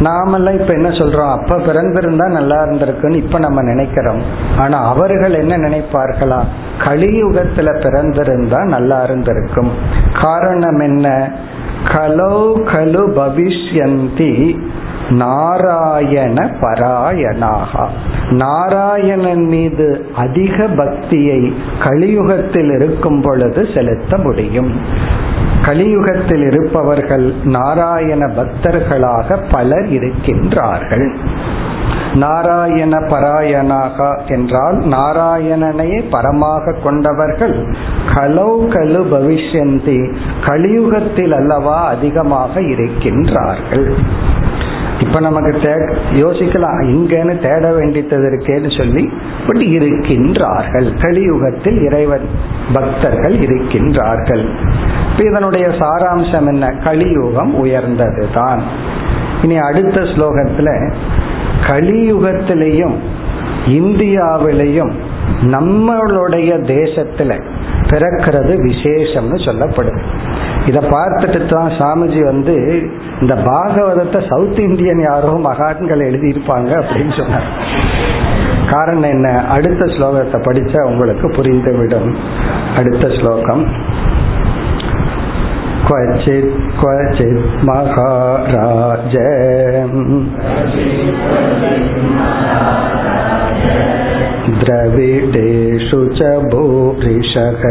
நாமெல்லாம் 0.01 0.61
இப்ப 0.61 0.73
என்ன 0.73 0.89
சொல்றோம்? 0.89 1.39
அப்ப 1.39 1.57
பிறந்திருந்தா 1.57 2.31
நல்லா 2.31 2.63
இருந்திருக்குன்னு 2.63 3.15
இப்ப 3.15 3.39
நம்ம 3.39 3.63
நினைக்கிறோம். 3.63 4.23
ஆனா 4.59 4.89
அவர்கள் 4.89 5.35
என்ன 5.35 5.59
நினைப்பார்களா? 5.59 6.45
கலியுகத்துல 6.79 7.75
பிறந்திருந்தா 7.81 8.65
நல்லா 8.65 9.03
இருந்திருக்கும். 9.03 9.71
காரணம் 10.13 10.81
என்ன? 10.81 11.31
கலோ 11.85 12.53
கலு 12.73 13.09
பவிஷ்யந்தி 13.17 14.59
நாராயண 15.11 16.51
பராயணாக. 16.61 17.89
நாராயணன் 18.31 19.47
மீது 19.47 20.07
அதிக 20.17 20.67
பக்தியை 20.67 21.55
கலியுகத்தில் 21.85 22.75
இருக்கும் 22.75 23.21
பொழுது 23.23 23.67
செலுத்த 23.75 24.17
முடியும். 24.17 24.81
கலியுகத்தில் 25.63 26.47
இருப்பவர்கள் 26.47 27.35
நாராயண 27.45 28.27
பக்தர்களாக 28.27 29.39
பலர் 29.51 29.87
இருக்கின்றார்கள். 29.87 31.15
நாராயண 32.15 32.99
பராயணாக 32.99 34.27
என்றால் 34.27 34.77
நாராயணனையே 34.77 36.05
பரமாக 36.11 36.75
கொண்டவர்கள் 36.83 37.67
கலௌ 38.15 38.69
கலு 38.69 39.03
பவிஷ்யந்தி 39.13 40.15
கலியுகத்தில் 40.47 41.33
அல்லவா 41.33 41.87
அதிகமாக 41.87 42.61
இருக்கின்றார்கள். 42.61 43.95
இப்ப 45.01 45.21
நமக்கு 45.21 45.51
தே 45.51 45.95
யோசிக்கலாம் 46.15 46.79
இங்கன்னு 46.83 47.39
தேட 47.39 47.73
வேண்டியது 47.73 48.17
இருக்கேன்னு 48.19 48.81
சொல்லி 48.81 49.13
பட் 49.47 49.57
இருக்கின்றார்கள். 49.57 50.89
கலியுகத்தில் 51.01 51.83
இறைவன் 51.83 52.29
பக்தர்கள் 52.73 53.39
இருக்கின்றார்கள். 53.39 54.49
இதனுடைய 55.19 55.67
சாராம்சம் 55.67 56.47
என்ன? 56.47 56.71
கலியுகம் 56.71 57.65
உயர்ந்ததுதான். 57.65 58.61
இனி 59.43 59.59
அடுத்த 59.59 60.01
ஸ்லோகத்துல 60.01 60.93
கலியுகத்திலையும் 61.67 62.95
இந்தியாவிலையும் 63.67 64.93
நம்மளுடைய 65.43 66.51
தேசத்துல 66.75 67.43
பிறக்கிறது 67.85 68.57
விசேஷம்னு 68.67 69.37
சொல்லப்படுது. 69.45 70.01
இத 70.66 70.80
பார்த்துட்டு 70.92 71.40
தான் 71.46 71.72
சாமிஜி 71.80 72.22
வந்து 72.24 72.56
இந்த 73.22 73.36
பாகவதத்தை 73.48 74.20
சவுத் 74.30 74.62
இந்தியன் 74.62 75.02
யாரோ 75.02 75.34
மகான்கள் 75.44 76.08
எழுதியிருப்பாங்க 76.10 76.72
அப்படின்னு 76.82 77.16
சொன்னார் 77.16 77.48
காரணம் 78.68 79.12
என்ன 79.12 79.30
அடுத்த 79.48 79.86
ஸ்லோகத்தை 79.96 80.40
படிச்சா 80.42 80.82
உங்களுக்கு 80.86 81.30
புரிந்துவிடும் 81.30 82.12
அடுத்த 82.76 83.08
ஸ்லோகம் 83.20 83.64
क्वचित् 85.86 86.50
क्वचित् 86.80 87.40
महाराज 87.64 89.16
द्रविडेषु 94.64 96.00
च 96.18 96.30
भूरिशः 96.52 97.64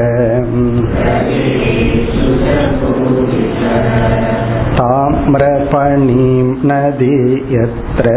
ताम्रपणीं 4.78 6.47
नदी 6.71 7.16
यत्र 7.54 8.14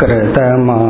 कृतमालापयस्विनी 0.00 0.84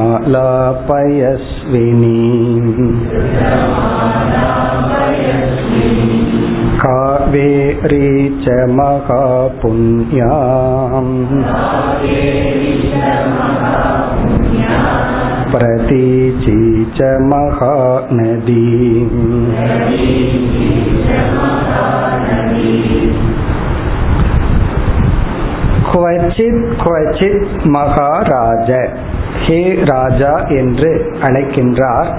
कावेरी 6.80 8.08
च 8.44 8.54
महापुण्याम् 8.70 10.22
प्रतीची 15.52 16.58
च 16.96 17.10
महानदी 17.30 18.62
குவச்சித் 25.90 26.64
குவச்சித் 26.82 27.44
மகாராஜ 27.74 28.70
ஹே 29.44 29.60
ராஜா 29.90 30.32
என்று 30.58 30.90
அழைக்கின்றார் 31.22 32.10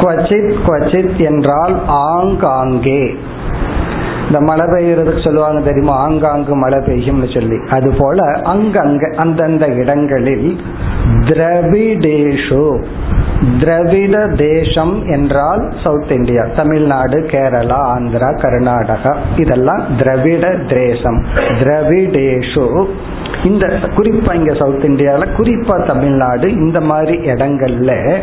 குவச்சித் 0.00 0.52
குவச்சித் 0.66 1.16
என்றால் 1.28 1.74
ஆங்காங்கே 2.06 3.02
இந்த 4.31 4.43
மழை 4.43 4.65
பெய்யறதுக்கு 4.65 5.23
சொல்லுவாங்க 5.23 5.61
தெரியுமா? 5.61 5.95
ஆங்காங்கு 5.95 6.55
மழை 6.55 6.79
பெய்யும்னு 6.79 7.33
சொல்லி. 7.33 7.57
அது 7.69 7.93
போல 7.97 8.31
அங்கங்க 8.31 9.15
அந்தந்த 9.15 9.65
இடங்களில் 9.65 10.61
திரவிடேஷு. 11.19 12.83
திரவிட 13.59 14.27
தேசம் 14.27 15.07
என்றால் 15.07 15.73
சவுத் 15.83 16.11
இந்தியா 16.11 16.45
தமிழ்நாடு 16.55 17.19
கேரளா 17.19 17.79
ஆந்திரா 17.95 18.37
கர்நாடகா. 18.37 19.15
இதெல்லாம் 19.37 19.83
திரவிட 19.97 20.55
தேசம். 20.69 21.25
திரவிடேஷு. 21.59 22.85
இந்த 23.43 23.67
குறிப்பா 23.67 24.33
இங்க 24.33 24.53
சவுத் 24.53 24.83
இந்தியாவில் 24.83 25.35
குறிப்பா 25.37 25.85
தமிழ்நாடு 25.85 26.51
இந்த 26.51 26.81
மாதிரி 26.81 27.17
இடங்கள்ல 27.17 28.15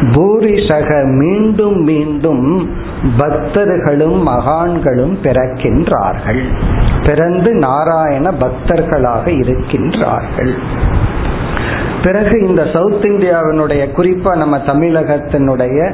பூரிஷக 0.00 1.04
மீண்டும் 1.04 1.82
மீண்டும் 1.82 2.70
பக்தர்களும் 3.18 4.26
மகான்களும் 4.28 5.18
பிறக்கின்றார்கள். 5.22 6.42
பிறந்து 7.04 7.54
நாராயண 7.54 8.30
பக்தர்களாக 8.30 9.24
இருக்கின்றார்கள். 9.24 10.52
பிறகு 12.02 12.46
இந்த 12.46 12.66
சவுத் 12.72 13.04
இந்தியாவினுடைய 13.04 13.86
குறிப்பா 13.96 14.36
நம்ம 14.36 14.56
தமிழகத்தினுடைய 14.56 15.92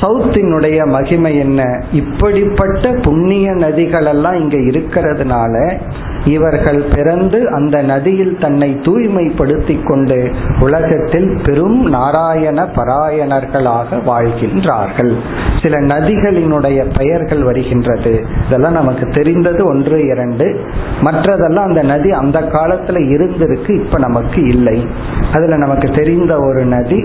சவுத்தினுடைய 0.00 0.86
மகிமை 0.86 1.38
என்ன? 1.38 1.84
இப்படிப்பட்ட 1.92 2.90
புண்ணிய 3.02 3.52
நதிகள் 3.52 4.06
எல்லாம் 4.06 4.34
இங்க 4.34 4.56
இருக்கிறதுனால 4.56 5.78
இவர்கள் 6.26 6.84
பிறந்து 6.94 7.50
அந்த 7.50 7.82
நதியில் 7.82 8.38
தன்னை 8.40 8.80
தூய்மைப்படுத்திக் 8.82 9.86
கொண்டு 9.86 10.30
உலகத்தில் 10.60 11.40
பெரும் 11.44 11.84
நாராயண 11.84 12.68
பராயணர்களாக 12.76 13.96
வாழ்கின்றார்கள். 14.06 15.14
சில 15.62 15.80
நதிகளினுடைய 15.80 16.98
பெயர்கள் 16.98 17.42
வருகின்றது. 17.42 18.26
இதெல்லாம் 18.46 18.72
நமக்கு 18.72 19.08
தெரிந்தது 19.08 19.64
ஒன்று 19.64 20.06
இரண்டு. 20.06 20.60
மற்றதெல்லாம் 21.04 21.64
அந்த 21.64 21.82
நதி 21.82 22.10
அந்த 22.10 22.40
காலத்துல 22.40 23.00
இருந்திருக்கு 23.14 23.84
இப்ப 23.84 23.98
நமக்கு 23.98 24.46
இல்லை. 24.46 24.86
அதுல 25.32 25.56
நமக்கு 25.56 25.90
தெரிந்த 25.90 26.38
ஒரு 26.40 26.64
நதி 26.64 27.04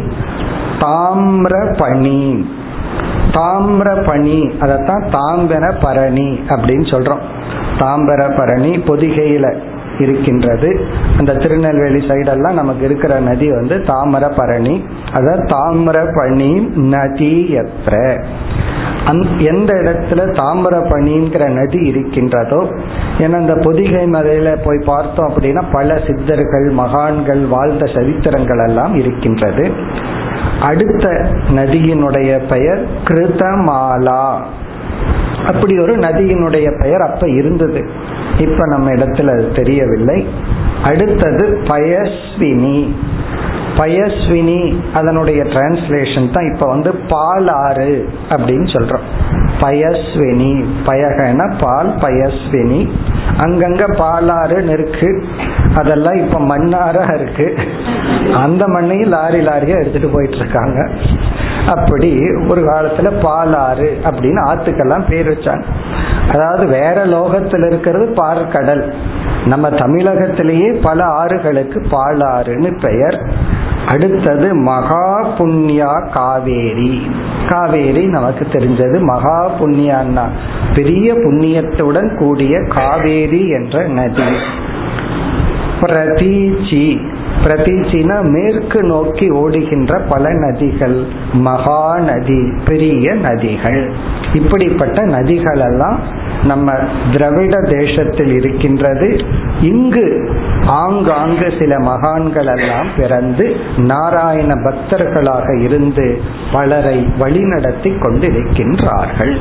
தாமிர 3.34 3.90
பணி 4.06 4.52
அதைத்தான் 4.60 5.04
தாம்பர 5.18 5.74
பரணி 5.82 6.30
அப்படின்னு 6.50 6.88
சொல்றோம். 6.94 7.24
தாம்பர 7.80 8.22
பரணி 8.38 8.72
பொதிகையில 8.78 9.46
இருக்கின்றது. 10.00 10.70
அந்த 11.18 11.34
திருநெல்வேலி 11.34 12.08
சைடெல்லாம் 12.08 12.60
நமக்கு 12.60 12.86
இருக்கிற 12.86 13.20
நதி 13.20 13.48
வந்து 13.52 13.76
தாமர 13.76 14.32
பரணி 14.36 14.86
அதாவது 15.14 15.44
தாமிர 15.56 15.98
பணி 16.16 16.52
நதி 16.76 17.34
எத்திர 17.62 17.96
எந்த 19.38 19.74
இடத்துல 19.74 20.22
தாமிர 20.40 20.76
பணிங்கிற 20.90 21.44
நதி 21.50 21.80
இருக்கின்றதோ 21.88 22.60
ஏன்னா 23.20 23.36
அந்த 23.36 23.56
பொதிகை 23.64 24.04
மலையில 24.06 24.58
போய் 24.66 24.82
பார்த்தோம் 24.86 25.30
அப்படின்னா 25.30 25.64
பல 25.72 26.00
சித்தர்கள் 26.08 26.68
மகான்கள் 26.70 27.46
வாழ்ந்த 27.46 27.86
சரித்திரங்கள் 27.86 28.68
எல்லாம் 28.68 28.96
இருக்கின்றது. 28.96 29.66
அடுத்த 30.62 31.08
நதியினுடைய 31.50 32.48
பெயர் 32.50 32.88
கிருதமாலா. 33.04 34.40
அப்படி 35.48 35.80
ஒரு 35.80 35.98
நதியினுடைய 35.98 36.82
பெயர் 36.82 37.02
அப்ப 37.02 37.30
இருந்தது. 37.30 37.90
இப்ப 38.38 38.68
நம்ம 38.68 38.92
இடத்துல 38.92 39.32
அது 39.32 39.52
தெரியவில்லை. 39.52 40.28
அடுத்தது 40.84 41.62
பயஸ்வினி. 41.64 42.96
பயஸ்வினி 43.78 44.76
அதனுடைய 44.94 45.44
டிரான்ஸ்லேஷன் 45.44 46.34
தான் 46.34 46.54
இப்ப 46.54 46.70
வந்து 46.70 46.96
பால் 46.96 47.48
ஆறு 47.48 48.10
அப்படின்னு 48.30 48.68
சொல்றோம். 48.74 49.36
பயஸ்வினி 49.62 50.66
பயகன 50.86 51.54
பால் 51.62 51.96
பயஸ்வினி. 51.96 52.90
அங்கங்க 53.38 53.84
பாலாறுன்னு 53.98 54.72
இருக்கு. 54.72 55.24
அதெல்லாம் 55.76 56.14
இப்ப 56.14 56.40
மண்ணாரா 56.40 57.14
இருக்கு. 57.14 57.58
அந்த 58.34 58.68
மண்ணையும் 58.68 59.10
லாரி 59.10 59.40
லாரியா 59.40 59.80
எடுத்துட்டு 59.80 60.08
போயிட்டு 60.08 60.36
இருக்காங்க 60.36 60.90
அப்படி 61.68 62.20
ஒரு 62.50 62.62
காலத்துல 62.62 63.10
பாலாறு 63.24 63.90
அப்படின்னு 64.10 64.42
ஆத்துக்கெல்லாம் 64.52 65.10
பேர் 65.10 65.30
வச்சாங்க. 65.30 65.64
அதாவது 66.32 66.66
வேற 66.68 67.06
லோகத்தில் 67.06 67.66
இருக்கிறது 67.66 68.14
பார்க்கடல் 68.16 68.94
நம்ம 69.46 69.70
தமிழகத்திலேயே 69.70 70.80
பல 70.84 71.04
ஆறுகளுக்கு 71.04 71.80
பாலாறுன்னு 71.92 72.80
பெயர். 72.82 73.22
அடுத்தது 73.86 74.56
மகா 74.56 75.28
புண்ணியா 75.38 76.12
காவேரி. 76.12 77.12
காவேரி 77.48 78.06
நமக்கு 78.06 78.48
தெரிஞ்சது. 78.52 79.00
மகா 79.00 79.52
புண்ணியான்னா 79.60 80.26
பெரிய 80.76 81.14
புண்ணியத்துடன் 81.14 82.18
கூடிய 82.18 82.64
காவேரி 82.68 83.50
என்ற 83.50 83.88
நதி. 83.88 84.30
பிரதீச்சி. 85.82 86.84
பிரதீச்சினா 87.44 88.18
மேற்கு 88.30 88.84
நோக்கி 88.84 89.30
ஓடுகின்ற 89.30 90.00
பல 90.10 90.30
நதிகள் 90.30 90.98
மகாநதி 91.34 92.42
பெரிய 92.66 93.14
நதிகள். 93.14 93.92
இப்படிப்பட்ட 94.34 95.06
நதிகள் 95.06 95.62
எல்லாம் 95.70 96.00
நம்ம 96.44 96.72
திரவிட 97.12 97.56
தேசத்தில் 97.70 98.34
இருக்கின்றது. 98.34 99.10
இங்கு 99.62 100.06
ஆங்காங்கு 100.66 101.54
சில 101.60 101.80
மகான்கள் 101.80 102.46
எல்லாம் 102.46 102.88
பிறந்து 102.98 103.56
நாராயண 103.78 104.54
பக்தர்களாக 104.56 105.62
இருந்து 105.62 106.22
பலரை 106.52 106.98
வழிநடத்தி 107.20 107.92
கொண்டிருக்கின்றார்கள். 108.00 109.36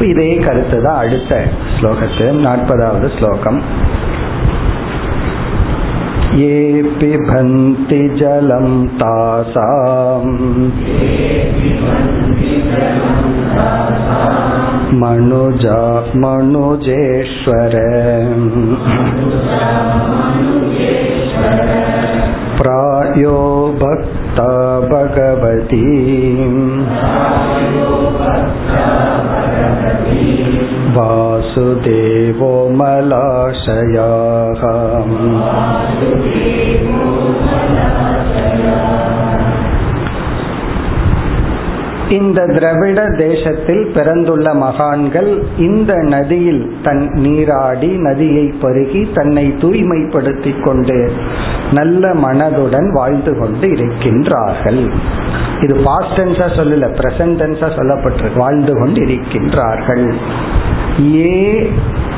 இதே 0.00 0.30
கருத்து 0.34 0.82
தான் 0.82 0.96
அடுத்த 0.96 1.44
ஸ்லோகத்தில் 1.76 2.40
நாற்பதாவது 2.46 3.08
ஸ்லோகம். 3.18 3.62
ये 6.34 6.82
पिबन्ति 6.82 8.08
जलं 8.08 8.88
तासाम्। 8.88 10.70
मनुजा 15.00 16.12
मनुजेश्वर। 16.16 17.70
प्रायो 22.58 23.68
भक्ता 23.82 24.80
भगवती। 24.80 25.84
वासुदेवो 30.95 32.53
मलाशयाः 32.79 34.63
இந்த 42.17 42.39
திரவிட 42.53 42.99
தேசத்தில் 43.17 43.81
பிறந்துள்ள 43.95 44.47
மகான்கள் 44.61 45.29
இந்த 45.59 45.91
நதியில் 46.13 46.63
தன் 46.81 47.03
நீராடி 47.15 47.89
நதியை 48.07 48.45
பருகி 48.63 49.01
தன்னை 49.17 49.45
தூய்மைப்படுத்திக் 49.61 50.63
கொண்டு 50.63 50.97
நல்ல 51.71 52.13
மனதுடன் 52.23 52.89
வாழ்ந்து 52.91 53.33
கொண்டு 53.41 53.67
இருக்கின்றார்கள் 53.75 54.81
இது 55.63 55.75
பாஸ்ட் 55.87 56.17
டென்ஸா 56.19 56.47
சொல்லல 56.57 56.89
பிரசன்ட் 56.99 57.39
டென்ஸா 57.41 57.69
சொல்லப்பட்டிருக்கு 57.77 58.43
வாழ்ந்து 58.45 58.73
கொண்டு 58.73 58.99
இருக்கின்றார்கள் 59.07 60.05
ஏ 61.00 61.70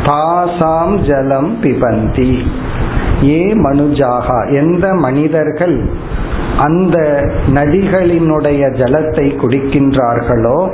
தாசாம் 0.04 1.06
ஜலம் 1.08 1.56
பிபந்தி. 1.62 2.46
ஏ 3.24 3.54
மனுஜாகா. 3.54 4.52
எந்த 4.52 4.94
மனிதர்கள் 4.94 5.90
அந்த 6.58 7.24
நதிகளினுடைய 7.54 8.70
ஜலத்தை 8.72 9.36
குடிக்கின்றார்களோ 9.36 10.68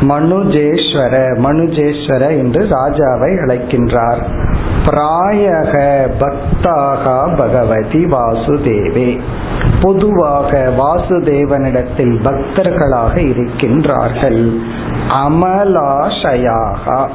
மனுஜேஸ்வர 0.00 1.36
மனுஜேஸ்வர 1.38 2.28
என்று 2.28 2.62
ராஜாவை 2.64 3.32
அழைக்கின்றார். 3.46 4.18
பிராயக 4.86 6.06
பக்தாக 6.20 7.36
பகவதி 7.36 8.04
வாசுதேவே. 8.04 9.20
பொதுவாக 9.82 10.72
வாசுதேவனிடத்தில் 10.78 12.16
பக்தர்களாக 12.24 13.20
இருக்கின்றார்கள். 13.20 14.58
அமலாஷயாக 15.08 17.08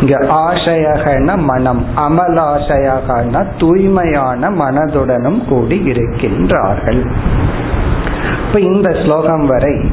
இங்க 0.00 0.18
ஆசையகன 0.18 1.36
மனம் 1.36 1.84
அமலாசையகன 1.96 3.46
தூய்மையான 3.58 4.50
மனதுடனும் 4.50 5.48
கூடி 5.48 5.92
இருக்கின்றார்கள். 5.92 7.10
இப்ப 8.46 8.60
இந்த 8.60 8.96
ஸ்லோகம் 9.04 9.46
வரை 9.46 9.90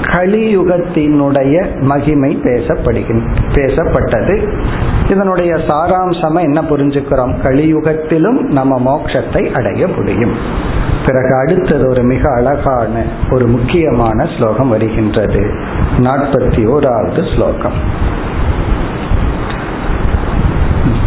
கலியுகத்தினுடைய 0.00 1.80
மகிமை 1.80 2.38
பேசப்படுகின் 2.42 3.22
பேசப்பட்டது. 3.54 4.58
இதனுடைய 5.10 5.54
சாராம்சமா 5.54 6.40
என்ன 6.40 6.62
புரிஞ்சுக்கிறோம்? 6.62 7.34
கலியுகத்திலும் 7.42 8.28
நம்ம 8.28 8.78
மோட்சத்தை 8.78 9.52
அடைய 9.52 9.88
முடியும். 9.88 10.32
பிறகு 11.09 11.33
அடுத்தது 11.35 11.83
ஒரு 11.89 12.03
மிக 12.03 12.23
அழகான 12.31 13.03
ஒரு 13.31 13.47
முக்கியமான 13.47 14.27
ஸ்லோகம் 14.37 14.69
வருகின்றது 14.69 15.43
நாற்பத்தி 15.99 16.63
ஓராவது 16.75 17.23
ஸ்லோகம் 17.33 17.79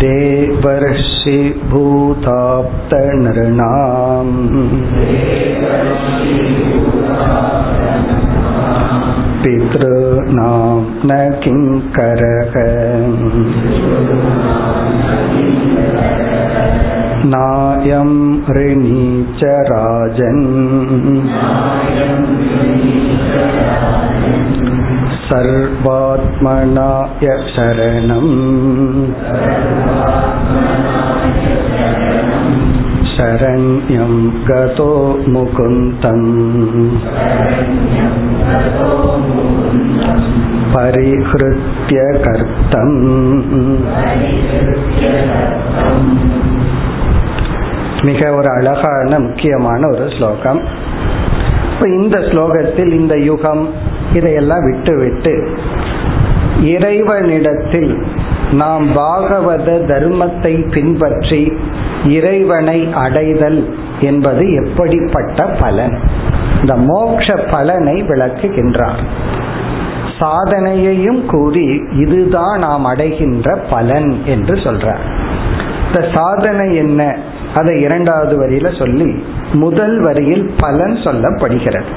देवर्षि 0.00 1.36
भूताप्तनृणाम् 1.70 2.74
पितॄणां 9.42 10.76
न 11.08 11.18
किङ्करः 11.42 12.54
नायं 17.32 18.10
ऋणी 18.56 19.06
च 19.40 19.50
राजन् 19.70 20.44
सर्वात्मनाय 25.28 27.26
शरणम् 27.54 28.34
शरण्यं 33.12 34.14
गतो 34.48 34.90
मुकुन्दम् 35.34 36.28
परिहृत्य 40.74 42.06
कर्तम् 42.24 42.96
மிக 48.03 48.33
ஒரு 48.33 48.49
அழகான 48.49 49.19
முக்கியமான 49.19 49.87
ஒரு 49.87 50.09
ஸ்லோகம். 50.17 50.61
இப்ப 51.73 51.89
இந்த 51.89 52.19
ஸ்லோகத்தில் 52.19 52.91
இந்த 52.91 53.17
யுகம் 53.17 53.69
இதையெல்லாம் 54.13 54.71
விட்டுவிட்டு 54.71 55.57
இறைவனிடத்தில் 56.63 58.05
நாம் 58.51 58.97
பாகவத 58.97 59.69
தர்மத்தை 59.85 60.73
பின்பற்றி 60.73 61.53
இறைவனை 62.05 62.93
அடைதல் 62.93 63.75
என்பது 63.99 64.53
எப்படிப்பட்ட 64.53 65.45
பலன்? 65.45 65.99
இந்த 66.61 66.75
மோக்ஷ 66.75 67.35
பலனை 67.51 68.03
விளக்குகின்றார். 68.03 69.01
சாதனையையும் 70.19 71.25
கூறி 71.25 71.81
இதுதான் 71.91 72.59
நாம் 72.59 72.85
அடைகின்ற 72.85 73.65
பலன் 73.69 74.21
என்று 74.25 74.55
சொல்றார். 74.55 75.03
இந்த 75.87 76.07
சாதனை 76.13 76.75
என்ன? 76.75 77.17
அதை 77.55 77.81
இரண்டாவது 77.81 78.33
வரியில 78.41 78.77
சொல்லி 78.77 79.23
முதல் 79.53 79.99
வரியில் 79.99 80.53
பலன் 80.57 80.95
சொல்லப்படுகிறது. 80.95 81.91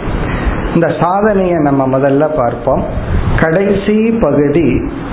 இந்த 0.75 0.95
சாதனையை 1.01 1.57
நம்ம 1.59 1.99
முதல்ல 1.99 2.29
பார்ப்போம். 2.37 2.85
கடைசி 3.40 4.11
பகுதி 4.21 4.69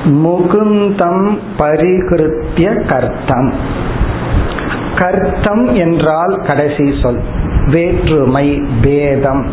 முகுந்தம் 0.05 1.37
பரிகிருத்திய 1.57 2.87
கர்த்தம். 2.87 3.53
கர்த்தம் 4.95 5.73
என்றால் 5.73 6.41
கடைசி 6.47 6.93
சொல் 7.01 7.21
வேற்றுமை 7.67 8.61
பேதம். 8.81 9.45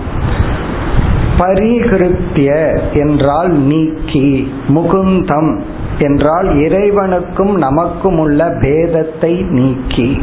பரிகிருத்திய 1.39 2.51
என்றால் 2.93 3.53
நீக்கி 3.53 4.53
முகுந்தம் 4.69 5.61
என்றால் 5.99 6.49
இறைவனுக்கும் 6.57 7.55
நமக்கும் 7.57 8.19
உள்ள 8.19 8.49
பேதத்தை 8.49 9.49
நீக்கி. 9.49 10.23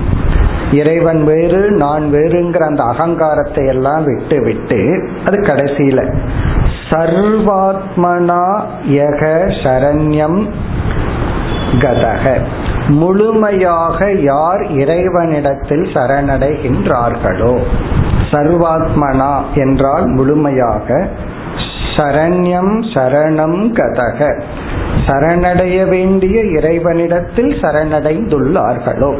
இறைவன் 0.71 1.23
வேறு 1.23 1.71
நான் 1.71 2.11
வேறுங்கிற 2.11 2.59
அந்த 2.59 2.83
அகங்காரத்தை 2.83 3.65
எல்லாம் 3.65 4.03
விட்டு 4.03 4.43
விட்டு 4.43 5.09
அது 5.25 5.37
கடைசியில 5.37 6.13
சர்வாத்மனா 6.89 8.61
யக 8.89 9.21
சரண்யம் 9.63 10.47
கதக. 11.79 12.39
முழுமையாக 12.87 14.11
யார் 14.11 14.71
இறைவனிடத்தில் 14.71 15.83
சரணடைகின்றார்களோ 15.83 17.59
சர்வாத்மனா 18.31 19.41
என்றால் 19.53 20.07
முழுமையாக 20.07 21.07
சரண்யம் 21.97 22.81
சரணம் 22.93 23.59
கதக. 23.71 24.41
சரணடைய 25.07 25.89
வேண்டிய 25.89 26.41
இறைவனிடத்தில் 26.41 27.53
சரணடைந்துள்ளார்களோ 27.61 29.15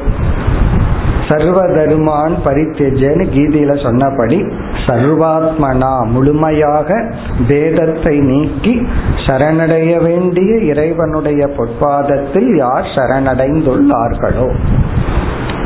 சர்வதருமான் 1.28 2.36
பரித்தெஜன்னு 2.46 3.26
கீதையில 3.34 3.84
சொன்னபடி 3.84 4.42
சர்வாத்மனா 4.86 6.06
முழுமையாக 6.06 7.12
வேதத்தை 7.48 8.20
நீக்கி 8.20 8.88
சரணடைய 9.26 10.04
வேண்டிய 10.04 10.58
இறைவனுடைய 10.58 11.50
பொற்பாதத்தில் 11.58 12.56
யார் 12.56 12.88
சரணடைந்துள்ளார்களோ. 12.96 14.56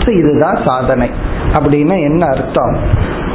இதுதான் 0.08 0.58
சாதனை. 0.66 1.10
அப்படின்னு 1.54 2.02
என்ன 2.02 2.26
அர்த்தம்? 2.26 2.76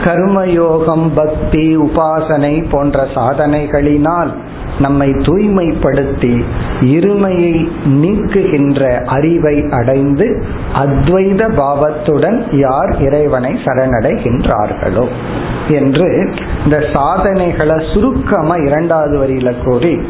கர்மயோகம் 0.05 1.11
பக்தி 1.15 1.77
உபாசனை 1.77 2.65
போன்ற 2.71 3.05
சாதனைகளினால் 3.15 4.33
நம்மை 4.79 5.09
தூய்மைப்படுத்தி 5.09 6.45
இருமையை 6.81 7.69
நீக்குகின்ற 7.85 9.05
அறிவை 9.05 9.65
அடைந்து 9.71 10.45
அத்வைத 10.75 11.55
பாவத்துடன் 11.55 12.45
யார் 12.53 13.01
இறைவனை 13.01 13.53
சரணடைகின்றார்களோ 13.53 15.07
என்று 15.69 16.31
இந்த 16.65 16.85
சாதனைகளை 16.93 17.77
சுருக்கமா 17.95 18.55
இரண்டாவது 18.55 19.15
வரியில 19.19 19.65
கூறி 19.65 20.03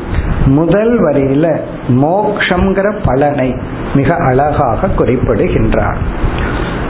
முதல் 0.46 1.04
வரியில 1.04 1.46
மோக்ஷங்கிற 1.88 2.94
பலனை 3.04 3.56
மிக 3.94 4.14
அழகாக 4.14 4.88
குறிப்பிடுகின்றார். 4.88 5.98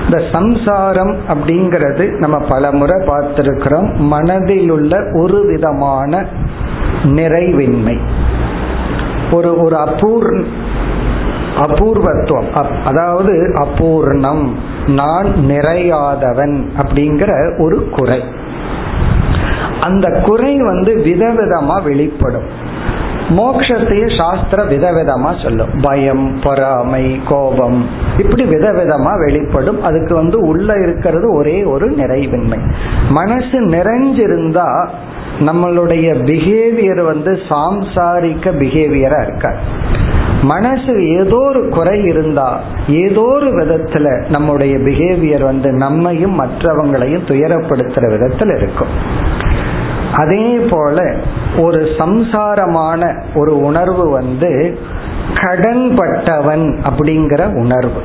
இந்த 0.05 0.23
சம்சாரம் 0.33 1.17
அப்படிங்கிறது 1.29 2.05
நம்ம 2.19 2.39
பல 2.39 2.73
முறை 2.73 3.07
பார்த்திருக்கிறோம். 3.07 3.95
மனதில் 3.95 4.71
உள்ள 4.71 4.97
ஒரு 5.15 5.47
விதமான 5.47 6.27
நிறைவின்மை. 7.07 7.99
ஒரு 9.33 9.63
ஒரு 9.63 9.77
அபூர் 9.77 10.45
அபூர்வத்துவம் 11.57 12.75
அதாவது 12.85 13.53
அபூர்ணம் 13.55 14.55
நான் 14.87 15.27
நிறையாதவன் 15.27 16.65
அப்படிங்கிற 16.77 17.61
ஒரு 17.61 17.89
குறை. 17.89 18.23
அந்த 19.81 20.11
குறை 20.11 20.57
வந்து 20.57 20.95
விதவிதமா 20.97 21.83
வெளிப்படும். 21.83 22.65
மோக்ஷத்தையே 23.29 24.17
சாஸ்திர 24.17 24.65
விதவிதமா 24.65 25.43
சொல்லும். 25.43 25.69
பயம் 25.83 26.41
பொறாமை 26.43 27.21
கோபம் 27.29 27.87
இப்படி 28.19 28.45
விதவிதமா 28.45 29.25
வெளிப்படும். 29.25 29.83
அதுக்கு 29.83 30.15
வந்து 30.15 30.39
உள்ள 30.41 30.73
இருக்கிறது 30.83 31.35
ஒரே 31.35 31.65
ஒரு 31.65 31.91
நிறைவின்மை. 31.91 32.61
மனசு 33.11 33.61
நிறைஞ்சிருந்தா 33.61 34.89
நம்மளுடைய 35.39 36.15
பிஹேவியர் 36.23 37.05
வந்து 37.05 37.33
சாம்சாரிக்க 37.33 38.53
பிஹேவியரா 38.61 39.23
இருக்க? 39.23 39.55
மனசு 40.43 41.09
ஏதோ 41.09 41.37
ஒரு 41.37 41.69
குறை 41.69 42.03
இருந்தா 42.03 42.61
ஏதோ 42.89 43.21
ஒரு 43.21 43.49
விதத்துல 43.59 44.29
நம்முடைய 44.29 44.77
பிஹேவியர் 44.77 45.43
வந்து 45.43 45.73
நம்மையும் 45.73 46.41
மற்றவங்களையும் 46.41 47.25
துயரப்படுத்துற 47.25 48.05
விதத்துல 48.15 48.57
இருக்கும். 48.57 48.89
அதே 50.13 50.59
போல 50.71 51.15
ஒரு 51.59 51.89
சம்சாரமான 51.99 53.23
ஒரு 53.35 53.59
உணர்வு 53.59 54.11
வந்து 54.11 54.79
கடன்பட்டவன் 55.35 56.79
அப்படிங்கிற 56.89 57.55
உணர்வு. 57.55 58.03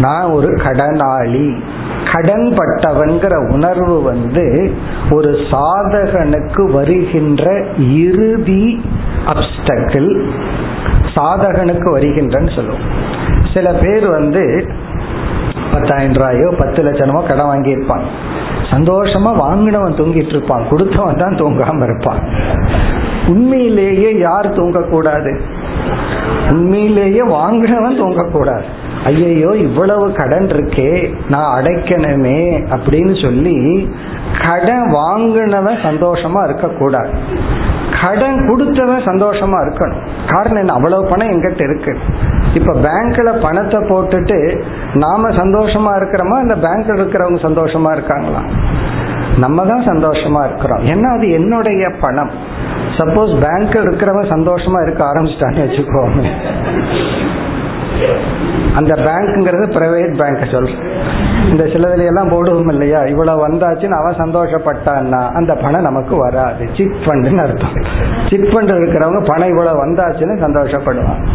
நான் 0.00 0.24
ஒரு 0.24 0.48
கடனாளி. 0.48 1.48
கடன்பட்டவன்கிற 2.12 3.34
உணர்வு 3.52 4.02
வந்து 4.02 4.74
ஒரு 5.10 5.30
சாதகனுக்கு 5.50 6.72
வருகின்ற 6.72 7.64
இறுதி 7.78 8.82
அப்டக்கிள் 9.26 10.10
சாதகனுக்கு 11.14 11.88
வருகின்றன்னு 11.96 12.54
சொல்லுவோம். 12.54 12.86
சில 13.54 13.72
பேர் 13.72 14.08
வந்து 14.08 14.68
பத்தாயிரம் 15.72 16.12
ரூபாயோ 16.12 16.54
பத்து 16.58 16.82
லட்சமோ 16.82 17.26
கடன் 17.26 17.46
வாங்கியிருப்பான் 17.46 18.04
சந்தோஷமா 18.70 19.30
வாங்கினவன் 19.36 19.98
தூங்கிட்டு 20.00 20.32
இருப்பான். 20.34 20.68
கொடுத்தவன் 20.70 21.16
தான் 21.16 21.34
தூங்காம 21.34 21.82
இருப்பான். 21.82 22.20
உண்மையிலேயே 23.26 24.18
யார் 24.18 24.54
தூங்கக்கூடாது? 24.56 25.40
உண்மையிலேயே 26.50 27.20
வாங்கினவன் 27.20 27.98
தூங்கக்கூடாது. 28.00 28.62
ஐயையோ 29.04 29.48
இவ்வளவு 29.48 30.12
கடன் 30.12 30.46
இருக்கே 30.46 31.14
நான் 31.28 31.62
அடைக்கணுமே 31.62 32.68
அப்படின்னு 32.70 33.22
சொல்லி 33.22 33.88
கடன் 34.48 34.82
வாங்கினவன் 34.82 35.78
சந்தோஷமா 35.82 36.44
இருக்கக்கூடாது. 36.44 37.10
கடன் 38.02 38.48
கொடுத்தவன் 38.48 39.04
சந்தோஷமா 39.04 39.58
இருக்கணும். 39.60 40.00
காரணம் 40.28 40.58
என்ன? 40.58 40.72
அவ்வளவு 40.72 41.06
பணம் 41.06 41.28
எங்கிட்ட 41.28 41.62
இருக்கு. 41.62 41.98
இப்ப 42.54 42.72
பேங்க்ல 42.72 43.40
பணத்தை 43.40 43.80
போட்டுட்டு 43.80 44.62
நாம 44.94 45.28
சந்தோஷமா 45.28 45.92
இருக்கிறோமா? 45.96 46.40
இந்த 46.40 46.56
பேங்க்ல 46.56 46.98
இருக்கிறவங்க 46.98 47.40
சந்தோஷமா 47.40 47.92
இருக்காங்களா? 47.92 48.42
நம்ம 49.38 49.64
தான் 49.64 49.86
சந்தோஷமா 49.86 50.44
இருக்கிறோம். 50.44 50.84
ஏன்னா 50.84 51.16
அது? 51.16 51.30
என்னுடைய 51.30 51.90
பணம். 52.00 52.30
சப்போஸ் 52.96 53.44
பேங்க்ல 53.44 53.80
இருக்கிறவன் 53.82 54.30
சந்தோஷமா 54.30 54.82
இருக்க 54.82 55.04
ஆரம்பிச்சிட்டான்னு 55.04 55.66
வச்சுக்கோங்க 55.68 56.26
அந்த 58.74 58.94
பேங்க்ங்கிறது 58.94 59.70
பிரைவேட் 59.70 60.18
பேங்க் 60.18 60.48
சொல். 60.50 60.70
இந்த 61.50 61.64
சிலதுல 61.64 62.06
எல்லாம் 62.06 62.28
போடுவோம் 62.28 62.68
இல்லையா? 62.68 63.00
இவ்வளவு 63.00 63.48
வந்தாச்சுன்னு 63.48 64.00
அவன் 64.00 64.16
சந்தோஷப்பட்டான்னா 64.16 65.28
அந்த 65.28 65.54
பணம் 65.54 65.82
நமக்கு 65.82 66.16
வராது. 66.16 66.68
சிட் 66.76 66.94
ஃபண்டுன்னு 67.04 67.42
அர்த்தம். 67.42 67.72
சிட் 68.30 68.46
ஃபண்ட் 68.46 68.74
இருக்கிறவங்க 68.74 69.24
பணம் 69.26 69.48
இவ்வளவு 69.48 69.86
வந்தாச்சுன்னு 69.86 70.40
சந்தோஷப்படுவான் 70.40 71.26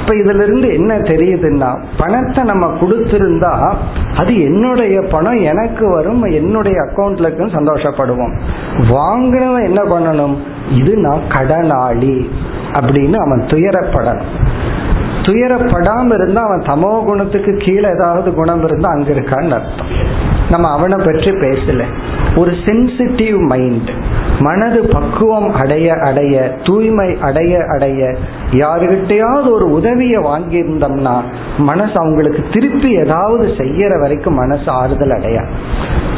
இப்ப 0.00 0.14
இதுல 0.14 0.42
இருந்து 0.42 0.74
என்ன 0.74 0.98
தெரியுதுன்னா 0.98 1.82
பணத்தை 1.98 2.44
நம்ம 2.44 2.78
கொடுத்திருந்தா 2.80 3.74
அது 4.16 4.40
என்னுடைய 4.40 5.00
பணம் 5.10 5.36
எனக்கு 5.36 5.88
வரும் 5.88 6.22
என்னுடைய 6.22 6.80
அக்கௌண்ட்ல 6.80 7.20
இருக்கும் 7.20 7.48
சந்தோஷப்படுவோம். 7.48 8.38
வாங்கினவன் 8.90 9.64
என்ன 9.64 9.82
பண்ணணும்? 9.82 10.36
இது 10.70 10.96
நான் 10.96 11.20
கடனாளி. 11.28 12.30
அப்படின்னு 12.72 13.14
அவன் 13.14 13.44
துயரப்படணும். 13.46 14.46
துயரப்படாம 15.22 16.14
இருந்தா 16.14 16.42
அவன் 16.42 16.60
தமோ 16.60 17.04
குணத்துக்கு 17.04 17.52
கீழே 17.56 17.88
ஏதாவது 17.88 18.34
குணம் 18.34 18.64
இருந்தா 18.64 18.90
அங்க 18.90 19.12
இருக்கான்னு 19.12 19.50
அர்த்தம். 19.50 19.90
நம்ம 20.50 20.70
அவனை 20.70 20.98
பற்றி 21.04 21.30
பேசல. 21.30 21.82
ஒரு 22.36 22.50
சென்சிட்டிவ் 22.50 23.38
மைண்ட் 23.38 23.90
மனது 24.38 24.80
பக்குவம் 24.82 25.52
அடைய 25.52 25.94
அடைய 25.94 26.54
தூய்மை 26.64 27.18
அடைய 27.20 27.58
அடைய 27.68 28.16
யாருகிட்டையாவது 28.50 29.50
ஒரு 29.50 29.70
உதவியை 29.70 30.22
வாங்கியிருந்தோம்னா 30.22 31.16
மனசு 31.58 31.92
அவங்களுக்கு 31.94 32.44
திருப்பி 32.52 32.90
ஏதாவது 32.94 33.46
செய்யற 33.46 34.00
வரைக்கும் 34.00 34.34
மனசு 34.34 34.70
ஆறுதல் 34.70 35.14
அடையா 35.18 35.44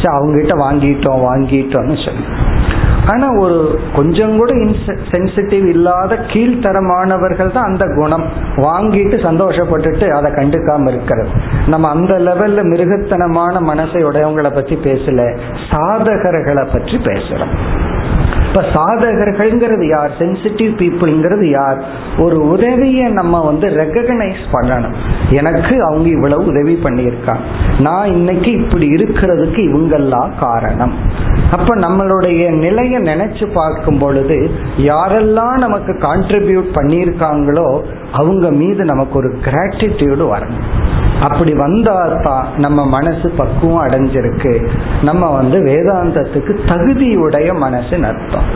அவங்க 0.02 0.40
கிட்ட 0.40 0.54
வாங்கிட்டோம் 0.54 1.24
வாங்கிட்டோம்னு 1.28 1.98
சொல்லி. 2.04 2.26
ஆனா 3.06 3.38
ஒரு 3.38 3.80
கொஞ்சம் 3.94 4.36
கூட 4.36 4.52
சென்சிட்டிவ் 5.10 5.66
இல்லாத 5.68 6.14
கீழ்த்தரமானவர்கள் 6.14 7.52
தான் 7.52 7.64
அந்த 7.64 7.86
குணம். 7.94 8.26
வாங்கிட்டு 8.56 9.16
சந்தோஷப்பட்டுட்டு 9.28 10.10
அதை 10.10 10.32
கண்டுக்காம 10.32 10.88
இருக்கிறது. 10.88 11.28
நம்ம 11.66 11.90
அந்த 11.90 12.18
லெவல்ல 12.18 12.62
மிருகத்தனமான 12.62 13.60
மனசை 13.74 14.04
உடையவங்களை 14.04 14.54
பத்தி 14.54 14.74
பேசல. 14.74 15.38
சாதகர்களை 15.70 16.72
பற்றி 16.72 16.96
பேசுறோம். 16.96 17.80
இப்ப 18.54 18.64
சாதகர்கள்ங்கிறது 18.74 19.88
யார்? 19.88 20.10
சென்சிட்டிவ் 20.18 20.74
பீப்புள்ங்கிறது 20.78 21.50
யார்? 21.50 21.84
ஒரு 22.18 22.48
உதவியை 22.48 23.12
நம்ம 23.12 23.44
வந்து 23.44 23.68
ரெக்கக்னைஸ் 23.68 24.42
பண்ணணும். 24.52 24.94
எனக்கு 25.30 25.84
அவங்க 25.84 26.08
இவ்வளவு 26.08 26.46
உதவி 26.46 26.74
பண்ணியிருக்காங்க. 26.74 27.40
நான் 27.80 28.06
இன்னைக்கு 28.06 28.50
இப்படி 28.50 28.88
இருக்கிறதுக்கு 28.88 29.60
இவங்கெல்லாம் 29.72 30.30
காரணம். 30.40 30.94
அப்ப 31.50 31.76
நம்மளுடைய 31.76 32.50
நிலையை 32.50 33.02
நினைச்சு 33.02 33.52
பார்க்கும் 33.54 33.98
பொழுது 33.98 34.50
யாரெல்லாம் 34.78 35.54
நமக்கு 35.54 35.92
கான்ட்ரிபியூட் 35.92 36.68
பண்ணியிருக்காங்களோ 36.74 37.82
அவங்க 38.12 38.50
மீது 38.50 38.84
நமக்கு 38.84 39.18
ஒரு 39.18 39.38
கிராட்டிடியூடு 39.44 40.36
வரணும். 40.36 40.91
அப்படி 41.22 41.52
வந்தாதான் 41.52 42.44
நம்ம 42.56 42.86
மனசு 42.86 43.30
பக்குவம் 43.30 43.86
அடைஞ்சிருக்கு. 43.86 44.68
நம்ம 45.02 45.30
வந்து 45.30 45.58
வேதாந்தத்துக்கு 45.58 46.54
தகுதியுடைய 46.66 47.48
மனசுன்னு 47.64 48.02
அர்த்தம். 48.02 48.48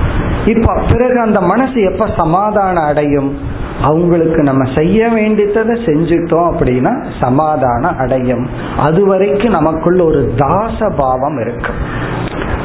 இப்போ 0.44 0.80
பிறகு 0.92 1.20
அந்த 1.20 1.40
மனசு 1.40 1.80
எப்ப 1.80 2.08
சமாதானம் 2.16 2.84
அடையும்? 2.84 3.38
அவங்களுக்கு 3.82 4.42
நம்ம 4.42 4.74
செய்ய 4.74 5.08
வேண்டியதை 5.08 5.62
செஞ்சுட்டோம் 5.62 6.48
அப்படின்னா 6.52 7.04
சமாதானம் 7.20 7.98
அடையும். 7.98 8.48
அது 8.78 9.06
வரைக்கும் 9.06 9.50
நமக்குள்ள 9.50 10.04
ஒரு 10.04 10.32
தாச 10.36 10.90
பாவம் 10.96 11.38
இருக்கு. 11.38 11.72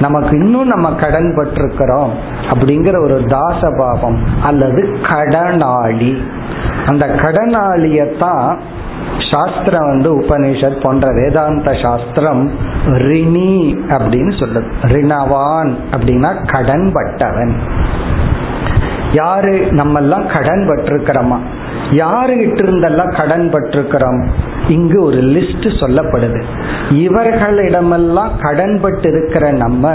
நமக்கு 0.01 0.37
இன்னும் 0.37 0.67
நம்ம 0.67 0.91
கடன் 0.91 1.35
பட்டிருக்கிறோம் 1.35 2.09
அப்படிங்கிற 2.53 3.03
ஒரு 3.03 3.23
தாச 3.25 3.73
பாவம் 3.77 4.23
அல்லது 4.43 4.97
கடனாளி. 5.01 6.21
அந்த 6.87 7.05
கடனாளியத்தான் 7.05 8.57
சாஸ்திரம் 9.31 9.87
வந்து 9.87 10.09
உபனிஷத் 10.19 10.83
போன்ற 10.83 11.07
வேதாந்த 11.13 11.73
சாஸ்திரம் 11.83 12.51
ரிணி 12.85 13.53
அப்படின்னு 13.89 14.33
சொல்லுது. 14.41 14.69
ரிணவான் 14.81 15.71
அப்படின்னா 15.91 16.51
கடன் 16.51 16.91
பட்டவன் 16.93 17.53
யாரு 19.13 19.67
நம்ம 19.71 19.99
எல்லாம் 19.99 20.27
கடன் 20.27 20.63
பட்டிருக்கிறோமா 20.69 21.37
யாருகிட்ட 21.91 22.59
இருந்தெல்லாம் 22.67 23.15
கடன் 23.15 23.49
பட்டிருக்கிறோம் 23.53 24.19
இங்கு 24.67 25.03
ஒரு 25.03 25.17
லிஸ்ட் 25.17 25.65
சொல்லப்படுது. 25.79 26.41
இவர்களிடமெல்லாம் 26.89 28.31
கடன் 28.41 28.79
பட்டு 28.81 29.09
இருக்கிற 29.09 29.51
நம்ம 29.51 29.93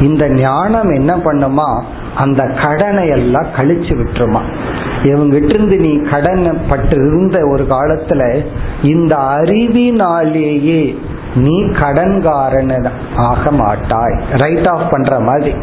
இந்த 0.00 0.28
ஞானம் 0.28 0.90
என்ன 0.90 1.16
பண்ணுமா? 1.16 1.68
அந்த 2.14 2.46
கடனை 2.62 3.08
எல்லாம் 3.08 3.46
கழிச்சு 3.56 3.96
விட்டுருமா. 3.96 4.40
இவங்கிட்ட 5.02 5.48
இருந்து 5.48 5.76
நீ 5.78 6.02
கடன் 6.10 6.60
பட்டு 6.68 6.96
இருந்த 6.96 7.46
ஒரு 7.46 7.64
காலத்துல 7.64 8.44
இந்த 8.82 9.16
அறிவினாலேயே 9.16 10.96
நீ 11.34 11.62
கடன்காரன் 11.62 12.90
ஆக 13.16 13.50
மாட்டாய். 13.50 14.18
ரைட் 14.32 14.66
ஆஃப் 14.66 14.90
பண்ற 14.90 15.20
மாதிரி. 15.20 15.54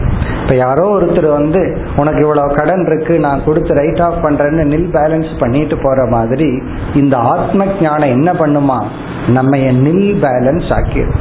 இப்ப 0.41 0.55
யாரோ 0.55 0.97
ஒருத்தர் 0.99 1.31
வந்து 1.31 1.77
உனக்கு 1.95 2.19
இவ்வளவு 2.19 2.53
கடன் 2.53 2.85
இருக்கு 2.85 3.19
நான் 3.19 3.43
கொடுத்து 3.43 3.73
ரைட் 3.73 4.01
ஆஃப் 4.01 4.25
பண்றேன்னு 4.25 4.67
நில் 4.73 4.89
பேலன்ஸ் 4.93 5.39
பண்ணிட்டு 5.39 5.77
போற 5.77 6.05
மாதிரி 6.05 6.61
இந்த 6.93 7.17
ஆத்ம 7.17 7.65
ஞானம் 7.81 8.09
என்ன 8.09 8.33
பண்ணுமா? 8.33 8.83
நம்ம 9.27 9.57
நில் 9.57 10.17
பேலன்ஸ் 10.23 10.69
ஆக்கிடும் 10.69 11.13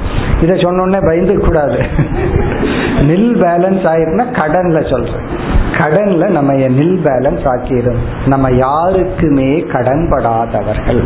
இதை 0.42 0.62
சொன்னோடனே 0.62 1.06
பயந்து 1.06 1.38
கூடாது 1.38 1.78
நில் 3.00 3.34
பேலன்ஸ் 3.42 3.86
ஆயிருக்குன்னா 3.86 4.26
கடன்ல 4.32 4.90
சொல்றேன். 4.90 5.54
கடன்ல 5.78 6.28
நம்ம 6.28 6.52
நில் 6.52 6.98
பேலன்ஸ் 7.06 7.44
ஆக்கிடும் 7.52 8.00
நம்ம 8.26 8.50
யாருக்குமே 8.50 9.48
கடன்படாதவர்கள். 9.74 11.02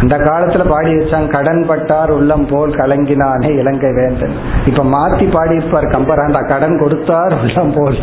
அந்த 0.00 0.16
காலத்துல 0.18 0.62
பாடி 0.68 0.90
வச்சாங்க 0.94 1.28
கடன் 1.28 1.62
பட்டார் 1.68 2.10
உள்ளம் 2.10 2.46
போல் 2.50 2.70
கலங்கினானே 2.70 3.50
இலங்கை 3.58 3.90
வேந்தன். 3.92 4.34
இப்ப 4.66 4.84
மாத்தி 4.84 5.26
பாடி 5.32 5.54
இருப்பார் 5.54 5.84
கம்பராண்டா 5.84 6.48
கடன் 6.48 6.78
கொடுத்தார் 6.78 7.34
உள்ளம் 7.42 7.72
போல் 7.76 7.98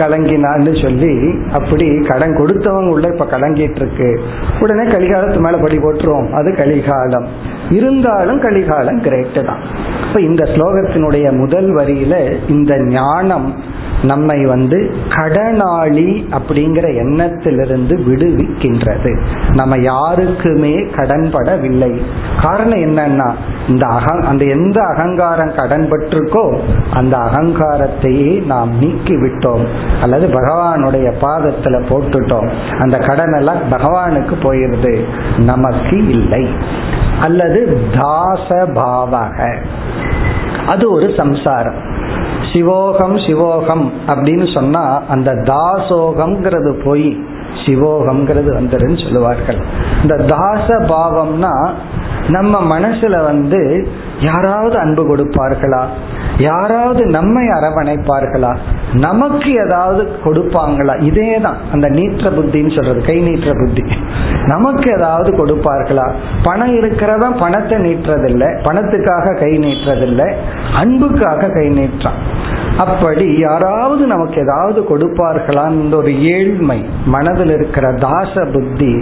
கலங்கினான்னு 0.00 0.82
சொல்லி 0.82 1.14
அப்படி 1.52 2.00
கடன் 2.00 2.36
கொடுத்தவங்க 2.36 2.88
உள்ள 2.88 3.08
இப்ப 3.08 3.24
கலங்கிட்டு 3.24 3.76
இருக்கு 3.76 4.20
உடனே 4.60 4.84
கலிகாலத்து 4.90 5.40
மேல 5.40 5.56
படி 5.56 5.78
போட்டுருவோம். 5.78 6.30
அது 6.32 6.50
கலிகாலம். 6.52 7.26
இருந்தாலும் 7.70 8.42
கலிகாலம் 8.42 9.00
கிரேட்டு 9.02 9.44
தான். 9.44 9.62
இப்ப 10.08 10.20
இந்த 10.20 10.44
ஸ்லோகத்தினுடைய 10.44 11.36
முதல் 11.36 11.74
வரியில 11.74 12.14
இந்த 12.48 12.78
ஞானம் 12.78 13.48
நம்மை 14.04 14.44
வந்து 14.44 14.94
கடனாளி 15.08 16.24
அப்படிங்கிற 16.30 16.94
எண்ணத்திலிருந்து 16.94 17.96
விடுவிக்கின்றது. 17.96 19.22
நம்ம 19.50 19.78
யாருக்குமே 19.78 20.74
கடன்படவில்லை. 20.74 22.00
காரணம் 22.42 22.78
என்னன்னா 22.78 23.32
இந்த 23.68 23.86
அக 23.86 24.26
அந்த 24.26 24.44
எந்த 24.44 24.82
அகங்காரம் 24.82 25.52
கடன்பட்டிருக்கோ 25.52 26.58
அந்த 26.92 27.16
அகங்காரத்தையே 27.16 28.46
நாம் 28.46 28.78
நீக்கி 28.78 29.14
விட்டோம் 29.14 29.66
அல்லது 30.02 30.26
பகவானுடைய 30.26 31.12
பாதத்துல 31.20 31.82
போட்டுட்டோம். 31.88 32.50
அந்த 32.78 32.98
கடன் 32.98 33.34
எல்லாம் 33.34 33.70
பகவானுக்கு 33.70 34.34
போயிருது. 34.42 35.04
நமக்கு 35.38 36.08
இல்லை. 36.08 36.48
அல்லது 37.20 37.80
தாச 37.98 38.66
பாவக 38.66 39.56
அது 40.66 40.90
ஒரு 40.90 41.12
சம்சாரம். 41.16 41.92
சிவோகம் 42.54 43.16
சிவோகம் 43.26 43.84
அப்படின்னு 44.06 44.54
சொன்னா 44.54 45.02
அந்த 45.08 45.32
தாசோகம்ங்கிறது 45.32 46.84
போய். 46.84 47.32
சிவோகம்ங்கிறது 47.66 48.50
வந்துருன்னு 48.58 49.02
சொல்லுவார்கள். 49.02 49.56
இந்த 50.02 50.16
தாச 50.16 50.66
பாவம்னா 50.78 51.70
நம்ம 52.28 52.78
மனசுல 52.78 53.24
வந்து 53.24 53.88
யாராவது 54.24 54.76
அன்பு 54.78 55.02
கொடுப்பார்களா? 55.02 55.82
யாராவது 56.38 57.06
நம்மை 57.06 57.44
அரவணைப்பார்களா? 57.46 58.52
நமக்கு 58.92 59.50
ஏதாவது 59.54 60.02
கொடுப்பாங்களா? 60.24 60.94
இதே 61.02 61.38
தான் 61.38 61.56
அந்த 61.72 61.88
நீற்ற 61.88 62.30
புத்தின்னு 62.30 62.74
சொல்றது 62.74 63.00
கை 63.00 63.16
நீற்ற 63.20 63.52
புத்தி. 63.52 63.84
நமக்கு 64.46 64.92
ஏதாவது 64.94 65.30
கொடுப்பார்களா? 65.30 66.06
பணம் 66.42 66.74
இருக்கிறவன் 66.76 67.40
பணத்தை 67.40 67.78
நீட்டுறதில்லை 67.78 68.50
பணத்துக்காக 68.62 69.36
கை 69.38 69.52
நீட்டுறதில்லை 69.58 70.28
அன்புக்காக 70.74 71.48
கை 71.48 71.66
நீட்டுறான் 71.70 72.20
அப்படி 72.78 73.38
யாராவது 73.38 74.06
நமக்கு 74.06 74.40
ஏதாவது 74.40 74.80
கொடுப்பார்களான்னு 74.90 75.94
ஒரு 75.94 76.12
ஏழ்மை 76.30 76.78
மனதில் 77.06 77.50
இருக்கிற 77.50 77.92
தாச 77.92 78.44
புத்தி 78.52 78.92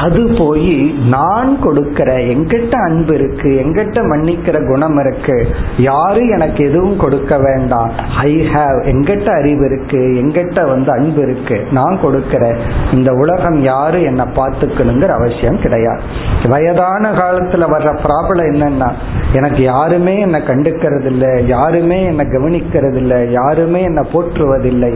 அது 0.00 0.34
போய் 0.38 0.94
நான் 1.08 1.60
கொடுக்கிற 1.60 2.16
எங்கிட்ட 2.16 2.74
அன்பு 2.74 3.14
இருக்கு 3.14 3.50
எங்கிட்ட 3.62 3.98
மன்னிக்கிற 4.02 4.66
குணம் 4.66 4.98
இருக்கு 4.98 5.48
யாரும் 5.78 6.30
எனக்கு 6.30 6.64
எதுவும் 6.64 6.96
கொடுக்க 6.96 7.38
வேண்டாம். 7.38 7.90
ஐ 8.16 8.32
ஹாவ் 8.54 8.78
எங்கிட்ட 8.84 9.28
அறிவு 9.38 9.64
இருக்கு 9.64 9.98
எங்கிட்ட 9.98 10.68
வந்து 10.68 10.92
அன்பு 10.92 11.22
இருக்கு 11.22 11.66
நான் 11.70 12.00
கொடுக்கிற 12.00 12.56
இந்த 12.92 13.12
உலகம் 13.12 13.62
யாரு 13.62 14.02
என்னை 14.02 14.24
பார்த்துக்கணுங்கிற 14.24 15.08
அவசியம் 15.08 15.60
கிடையாது. 15.60 16.00
வயதான 16.48 17.10
காலத்துல 17.10 17.68
வர்ற 17.74 17.92
ப்ராப்ளம் 18.06 18.50
என்னன்னா 18.52 18.90
எனக்கு 19.32 19.62
யாருமே 19.62 20.20
என்னை 20.20 20.40
கண்டுக்கிறது 20.40 21.04
இல்லை 21.04 21.46
யாருமே 21.46 22.04
என்னை 22.04 22.26
கவனிக்கிறது 22.26 22.94
இல்லை 22.94 23.30
யாருமே 23.30 23.82
என்னை 23.82 24.04
போற்றுவதில்லை. 24.12 24.94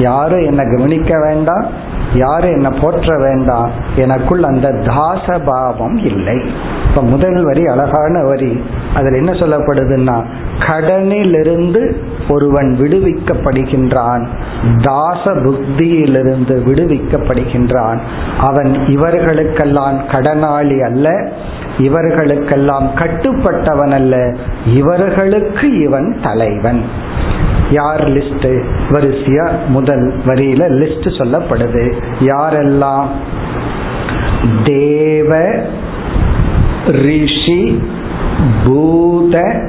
யாரும் 0.00 0.44
என்னை 0.44 0.64
கவனிக்க 0.76 1.18
வேண்டாம் 1.18 1.90
யாரும் 2.14 2.50
என்னை 2.50 2.78
போற்ற 2.80 3.18
வேண்டாம் 3.18 3.70
எனக்குள் 3.96 4.42
அந்த 4.42 4.68
தாச 4.68 5.38
பாவம் 5.38 5.96
இல்லை. 5.96 6.40
இப்ப 6.88 7.02
முதல் 7.02 7.44
வரி 7.44 7.66
அழகான 7.66 8.22
வரி. 8.22 8.62
அதில் 8.94 9.12
என்ன 9.12 9.32
சொல்லப்படுதுன்னா 9.32 10.24
கடனிலிருந்து 10.58 11.94
ஒருவன் 12.28 12.76
விடுவிக்கப்படுகின்றான். 12.80 14.26
தாச 14.82 15.20
புத்தியிலிருந்து 15.24 16.62
விடுவிக்கப்படுகின்றான். 16.66 17.98
அவன் 18.38 18.76
இவர்களுக்கெல்லாம் 18.86 19.98
கடனாளி 20.08 20.84
அல்ல 20.84 21.28
இவர்களுக்கெல்லாம் 21.78 22.86
கட்டுப்பட்டவன் 22.94 23.90
அல்ல 23.90 24.34
இவர்களுக்கு 24.74 25.78
இவன் 25.78 26.16
தலைவன். 26.22 26.82
யார் 27.72 28.08
லிஸ்ட் 28.08 28.62
வரிசையா 28.90 29.50
முதல் 29.68 30.20
வரியில 30.26 30.64
லிஸ்ட் 30.68 31.08
சொல்லப்படுது? 31.18 31.92
யாரெல்லாம்? 32.20 33.06
தேவ 34.64 35.50
ரிஷி 36.86 37.82
பூத 38.66 39.62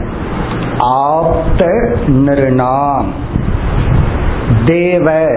ஆப்த 0.78 1.66
நிருணாம். 2.08 3.06
தேவ. 4.66 5.28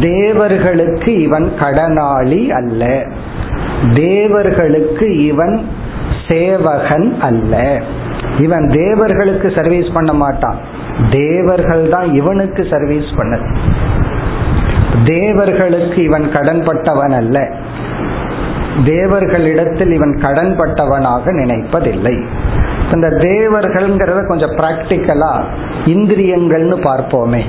தேவர்களுக்கு 0.00 1.20
இவன் 1.20 1.52
கடனாளி 1.60 2.48
அல்ல. 2.48 3.06
தேவர்களுக்கு 3.94 5.24
இவன் 5.24 5.66
சேவகன் 6.28 7.20
அல்ல. 7.20 7.82
இவன் 8.38 8.68
தேவர்களுக்கு 8.68 9.52
சர்வீஸ் 9.54 9.92
பண்ண 9.92 10.12
மாட்டான். 10.12 10.80
தேவர்கள் 11.10 11.88
தான் 11.88 12.14
இவனுக்கு 12.14 12.66
சர்வீஸ் 12.70 13.10
பண்ணது. 13.16 13.56
தேவர்களுக்கு 15.04 16.02
இவன் 16.02 16.30
கடன்பட்டவன் 16.32 17.12
அல்ல. 17.12 17.50
தேவர்களிடத்தில் 18.84 19.92
இவன் 19.92 20.18
கடன்பட்டவனாக 20.22 21.24
நினைப்பதில்லை. 21.24 22.24
இந்த 22.92 23.08
தேவர்கள்ங்கிறத 23.08 24.26
கொஞ்சம் 24.26 24.56
பிராக்டிக்கலா 24.56 25.44
இந்திரியங்கள்னு 25.86 26.76
பார்ப்போமே. 26.76 27.42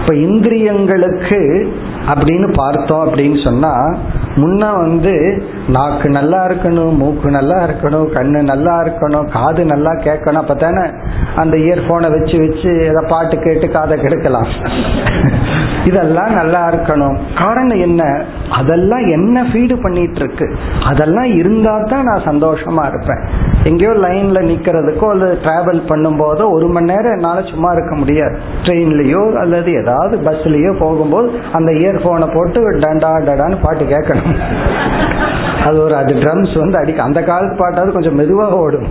இப்ப 0.00 0.14
இந்திரியங்களுக்கு 0.14 1.68
அப்படின்னு 2.14 2.52
பார்த்தோம் 2.52 3.14
அப்படின்னு 3.14 3.44
சொன்னா 3.44 3.96
முன்ன 4.36 4.76
வந்து 4.76 5.42
நாக்கு 5.68 6.08
நல்லா 6.08 6.46
இருக்கணும் 6.46 6.96
மூக்கு 6.96 7.30
நல்லா 7.30 7.56
இருக்கணும் 7.64 8.06
கண்ணு 8.12 8.42
நல்லா 8.42 8.82
இருக்கணும் 8.82 9.28
காது 9.28 9.64
நல்லா 9.64 9.90
கேட்கணும் 9.90 10.34
அப்போ 10.34 10.54
தானே 10.54 10.90
அந்த 11.36 11.56
இயர்ஃபோனை 11.56 12.10
வச்சு 12.10 12.38
வச்சு 12.38 12.80
ஏதோ 12.80 13.00
பாட்டு 13.00 13.38
கேட்டு 13.38 13.70
காதை 13.70 13.98
கெடுக்கலாம். 13.98 14.46
இதெல்லாம் 15.84 16.32
நல்லா 16.32 16.68
இருக்கணும். 16.68 17.16
காரணம் 17.34 17.78
என்ன? 17.78 18.24
அதெல்லாம் 18.50 19.06
என்ன 19.06 19.42
ஃபீடு 19.42 19.82
பண்ணிட்டு 19.82 20.14
இருக்கு 20.14 20.56
அதெல்லாம் 20.84 21.24
இருந்தா 21.24 21.80
தான் 21.80 22.04
நான் 22.04 22.26
சந்தோஷமா 22.26 22.86
இருப்பேன். 22.88 23.20
எங்கேயோ 23.64 23.90
லைன்ல 23.90 24.42
நிக்கிறதுக்கோ 24.42 25.10
அல்லது 25.10 25.38
டிராவல் 25.42 25.82
பண்ணும்போதோ 25.88 26.50
ஒரு 26.50 26.66
மணி 26.66 26.86
நேரம் 26.86 27.12
என்னால் 27.12 27.44
சும்மா 27.44 27.72
இருக்க 27.72 27.94
முடியாது. 27.94 28.38
ட்ரெயின்லயோ 28.62 29.34
அல்லது 29.34 29.72
ஏதாவது 29.72 30.16
பஸ்லயோ 30.16 30.78
போகும்போது 30.78 31.40
அந்த 31.52 31.72
இயர்ஃபோனை 31.72 32.34
போட்டு 32.34 32.70
டண்டா 32.70 33.08
டடான்னு 33.08 33.62
பாட்டு 33.62 33.84
கேட்கணும். 33.84 34.40
அது 35.66 35.82
ஒரு 35.82 35.96
அது 35.96 36.12
ட்ரம்ஸ் 36.14 36.54
வந்து 36.58 36.78
அடிக்க 36.80 37.02
அந்த 37.02 37.22
காலத்து 37.22 37.56
பாட்டாவது 37.62 37.92
கொஞ்சம் 37.92 38.14
மெதுவாக 38.14 38.58
ஓடும். 38.58 38.88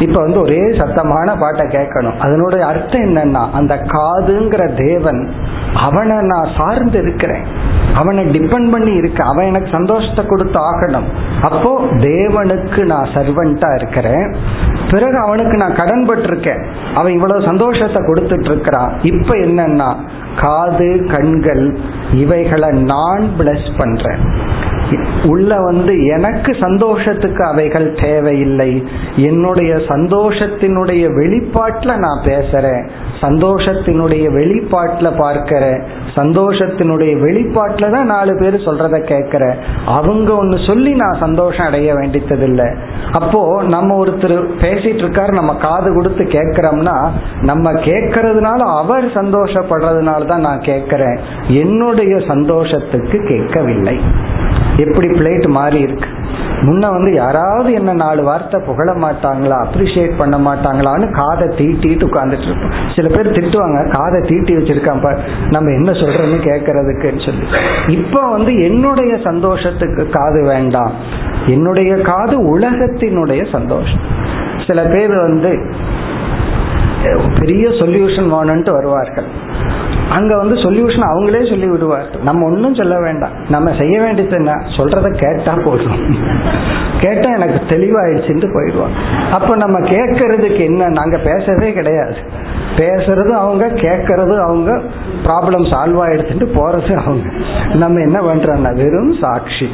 இப்ப 0.00 0.20
வந்து 0.20 0.40
ஒரே 0.40 0.62
சத்தமான 0.80 1.34
பாட்டை 1.38 1.64
கேட்கணும். 1.68 2.16
அதனுடைய 2.18 2.66
அர்த்தம் 2.66 3.04
என்னன்னா 3.08 3.42
அந்த 3.52 3.74
காதுங்கிற 3.94 4.62
தேவன் 4.74 5.20
அவனை 5.74 6.16
நான் 6.32 6.50
சார்ந்து 6.58 6.98
இருக்கிறேன். 6.98 7.44
அவனை 7.94 8.22
டிபெண்ட் 8.24 8.70
பண்ணி 8.70 8.92
இருக்க 8.92 9.24
அவன் 9.24 9.44
எனக்கு 9.44 9.70
சந்தோஷத்தை 9.70 10.26
கொடுத்து 10.26 10.58
ஆகணும். 10.60 11.08
அப்போ 11.42 11.72
தேவனுக்கு 11.96 12.82
நான் 12.84 13.12
சர்வெண்டா 13.14 13.70
இருக்கிறேன். 13.74 14.26
பிறகு 14.90 15.18
அவனுக்கு 15.18 15.56
நான் 15.56 15.78
கடன் 15.80 16.06
இருக்கேன் 16.22 16.62
அவன் 16.94 17.12
இவ்வளவு 17.12 17.42
சந்தோஷத்தை 17.42 18.02
கொடுத்துட்டு 18.02 18.50
இருக்கிறான். 18.50 18.92
இப்ப 19.02 19.36
என்னன்னா 19.36 19.90
காது 20.40 20.90
கண்கள் 21.10 21.64
இவைகளை 22.12 22.70
நான் 22.92 23.24
பிளஸ் 23.38 23.70
பண்றேன். 23.78 24.22
உள்ள 25.24 25.60
வந்து 25.60 26.06
எனக்கு 26.06 26.56
சந்தோஷத்துக்கு 26.60 27.44
அவைகள் 27.44 27.94
தேவையில்லை. 27.94 28.70
என்னுடைய 29.16 29.74
சந்தோஷத்தினுடைய 29.74 31.04
வெளிப்பாட்டில் 31.18 32.02
நான் 32.06 32.22
பேசுறேன். 32.24 32.88
சந்தோஷத்தினுடைய 33.20 34.24
வெளிப்பாட்டில் 34.38 35.16
பார்க்கிறேன். 35.16 35.82
சந்தோஷத்தினுடைய 36.16 37.12
வெளிப்பாட்டில் 37.24 37.90
தான் 37.90 38.06
நாலு 38.06 38.36
பேர் 38.40 38.56
சொல்றத 38.64 38.96
கேட்கிறேன். 39.02 39.56
அவங்க 39.86 40.34
ஒன்று 40.34 40.58
சொல்லி 40.66 40.94
நான் 40.94 41.20
சந்தோஷம் 41.20 41.66
அடைய 41.66 41.94
வேண்டியதில்லை 41.94 42.68
அப்போ 43.12 43.62
நம்ம 43.68 44.04
ஒருத்தர் 44.04 44.36
பேசிட்டு 44.60 45.02
இருக்காரு 45.04 45.32
நம்ம 45.32 45.54
காது 45.54 45.94
கொடுத்து 45.94 46.24
கேட்கிறோம்னா 46.24 46.96
நம்ம 47.40 47.72
கேட்கறதுனால 47.72 48.60
அவர் 48.80 49.06
சந்தோஷப்படுறதுனால 49.06 50.24
தான் 50.24 50.40
நான் 50.40 50.60
கேட்கிறேன். 50.60 51.18
என்னுடைய 51.48 52.18
சந்தோஷத்துக்கு 52.28 53.18
கேட்கவில்லை. 53.26 54.00
எப்படி 54.76 55.08
பிளேட் 55.08 55.46
மாறி 55.48 55.80
இருக்கு? 55.80 56.08
முன்ன 56.66 56.90
வந்து 56.90 57.12
யாராவது 57.12 57.72
என்ன 57.72 57.92
நாலு 57.92 58.22
வார்த்தை 58.22 58.60
புகழ 58.66 58.92
மாட்டாங்களா 58.92 59.56
அப்ரிஷியேட் 59.66 60.18
பண்ண 60.18 60.36
மாட்டாங்களான்னு 60.38 61.06
காதை 61.10 61.46
தீட்டிட்டு 61.48 62.04
உட்காந்துட்டு 62.08 62.46
இருப்போம். 62.48 62.74
சில 62.96 63.08
பேர் 63.08 63.30
திட்டுவாங்க 63.30 63.80
காதை 63.90 64.20
தீட்டி 64.20 64.56
வச்சிருக்கான் 64.56 65.18
நம்ம 65.50 65.72
என்ன 65.72 65.92
சொல்றோம்னு 65.92 66.38
கேட்கறதுக்குன்னு 66.48 67.24
சொல்லி. 67.26 67.46
இப்போ 67.88 68.20
வந்து 68.30 68.54
என்னுடைய 68.62 69.16
சந்தோஷத்துக்கு 69.24 70.08
காது 70.10 70.42
வேண்டாம். 70.46 70.92
என்னுடைய 71.46 71.96
காது 71.96 72.58
உலகத்தினுடைய 72.58 73.52
சந்தோஷம். 73.52 74.02
சில 74.66 74.82
பேர் 74.82 75.14
வந்து 75.16 75.70
பெரிய 77.38 77.68
சொல்யூஷன் 77.68 78.28
வேணும்ட்டு 78.32 78.70
வருவார்கள். 78.70 79.26
அங்க 80.10 80.36
வந்து 80.36 80.54
சொல்யூஷன் 80.54 81.06
அவங்களே 81.12 81.48
சொல்லி 81.48 81.68
விடுவார் 81.68 82.06
நம்ம 82.22 82.44
ஒன்றும் 82.44 82.74
சொல்ல 82.74 83.00
வேண்டாம். 83.00 83.30
நம்ம 83.48 83.72
செய்ய 83.78 84.00
வேண்டியது 84.00 84.36
என்ன? 84.36 84.62
சொல்றத 84.76 85.10
கேட்டா 85.10 85.54
போதும். 85.64 86.16
கேட்டா 87.00 87.32
எனக்கு 87.32 87.60
தெளிவாயிடுச்சுன்னு 87.68 88.48
போயிடுவாங்க 88.54 88.96
அப்ப 89.30 89.56
நம்ம 89.56 89.78
கேட்கறதுக்கு 89.80 90.60
என்ன? 90.60 90.88
நாங்க 90.88 91.18
பேசவே 91.18 91.72
கிடையாது. 91.72 92.16
பேசுறதும் 92.76 93.40
அவங்க 93.40 93.66
கேட்கறதும் 93.66 94.42
அவங்க 94.42 94.80
ப்ராப்ளம் 95.24 95.64
சால்வ் 95.72 96.00
ஆயிடுச்சுட்டு 96.02 96.46
போறது 96.54 96.92
அவங்க. 96.94 97.30
நம்ம 97.74 98.00
என்ன 98.00 98.18
பண்றோம்னா 98.20 98.76
வெறும் 98.76 99.14
சாட்சி. 99.20 99.68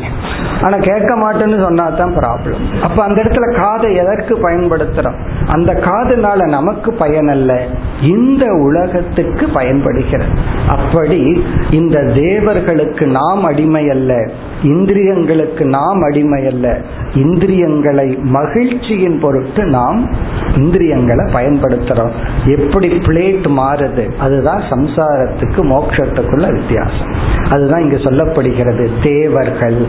ஆனா 0.63 0.77
கேட்க 0.79 1.17
மாட்டேன்னு 1.17 1.63
சொன்னா 1.63 1.89
தான் 1.89 2.17
ப்ராப்ளம் 2.17 2.83
அப்ப 2.83 3.05
அந்த 3.05 3.23
இடத்துல 3.23 3.61
காதை 3.61 3.95
எதற்கு 3.95 4.51
பயன்படுத்துறோம்? 4.51 5.15
அந்த 5.47 5.73
காதுனால 5.73 6.49
நமக்கு 6.49 6.93
பயன் 6.93 7.29
அல்ல 7.29 7.61
இந்த 8.03 8.47
உலகத்துக்கு 8.53 9.49
பயன்படுகிறது. 9.49 10.28
அப்படி 10.69 11.45
இந்த 11.71 12.13
தேவர்களுக்கு 12.15 13.07
நாம் 13.07 13.45
அடிமை 13.45 13.91
அல்ல 13.91 14.31
இந்திரியங்களுக்கு 14.63 15.65
நாம் 15.65 16.03
அடிமை 16.03 16.47
அல்ல 16.47 16.81
இந்திரியங்களை 17.15 18.19
மகிழ்ச்சியின் 18.23 19.21
பொருட்டு 19.21 19.65
நாம் 19.65 20.11
இந்திரியங்களை 20.57 21.33
பயன்படுத்துறோம். 21.33 22.11
எப்படி 22.47 22.89
பிளேட் 22.89 23.47
மாறுது 23.49 24.17
அதுதான் 24.17 24.61
சம்சாரத்துக்கு 24.61 25.63
மோட்சத்துக்குள்ள 25.63 26.53
வித்தியாசம். 26.53 27.13
அதுதான் 27.51 27.83
இங்கு 27.83 27.97
சொல்லப்படுகிறது 27.97 28.89
தேவர்கள். 29.03 29.85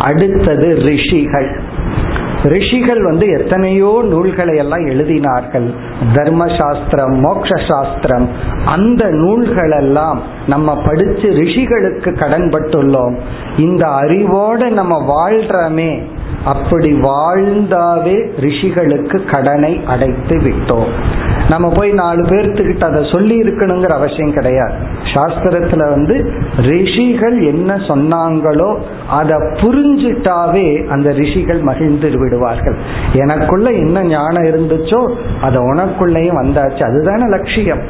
அடுத்தது 0.00 0.74
ரிஷிகள். 0.74 1.60
ரிஷிகள் 2.42 3.04
வந்து 3.04 3.26
எத்தனையோ 3.28 4.04
நூல்களை 4.08 4.56
எல்லாம் 4.56 4.86
எழுதினார்கள். 4.86 5.74
தர்ம 6.14 6.46
சாஸ்திரம் 6.58 7.20
மோக்ஷ 7.20 7.50
சாஸ்திரம் 7.68 8.28
அந்த 8.64 9.10
நூல்கள் 9.10 9.70
எல்லாம் 9.70 10.22
நம்ம 10.46 10.82
படிச்சு 10.82 11.28
ரிஷிகளுக்கு 11.28 12.10
கடன்பட்டுள்ளோம். 12.10 13.16
இந்த 13.56 13.88
அறிவோட 13.88 14.70
நம்ம 14.70 15.14
வாழ்றமே 15.14 16.02
அப்படி 16.44 16.92
வாழ்ந்தாவே 16.92 18.30
ரிஷிகளுக்கு 18.40 19.24
கடனை 19.24 19.80
அடைத்து 19.86 20.36
விட்டோம். 20.38 20.86
நம்ம 21.48 21.72
போய் 21.76 21.90
நாலு 21.90 22.22
பேர்த்துக்கிட்ட 22.22 22.84
அதை 22.84 23.08
சொல்லி 23.12 23.42
இருக்கணுங்கிற 23.42 23.88
அவசியம் 23.88 24.32
கிடையாது. 24.32 24.72
சாஸ்திரத்துல 25.14 25.90
வந்து 25.90 26.32
ரிஷிகள் 26.56 27.40
என்ன 27.40 27.74
சொன்னாங்களோ 27.74 28.78
அதை 29.08 29.38
புரிஞ்சிட்டாவே 29.38 30.88
அந்த 30.88 31.10
ரிஷிகள் 31.10 31.58
மகிழ்ந்து 31.58 32.18
விடுவார்கள். 32.18 32.74
எனக்குள்ள 33.12 33.70
என்ன 33.70 34.02
ஞானம் 34.02 34.42
இருந்துச்சோ 34.42 35.14
அது 35.40 35.74
உனக்குள்ளேயும் 35.74 36.40
வந்தாச்சு. 36.42 36.82
அதுதானே 36.82 37.28
லட்சியம். 37.28 37.80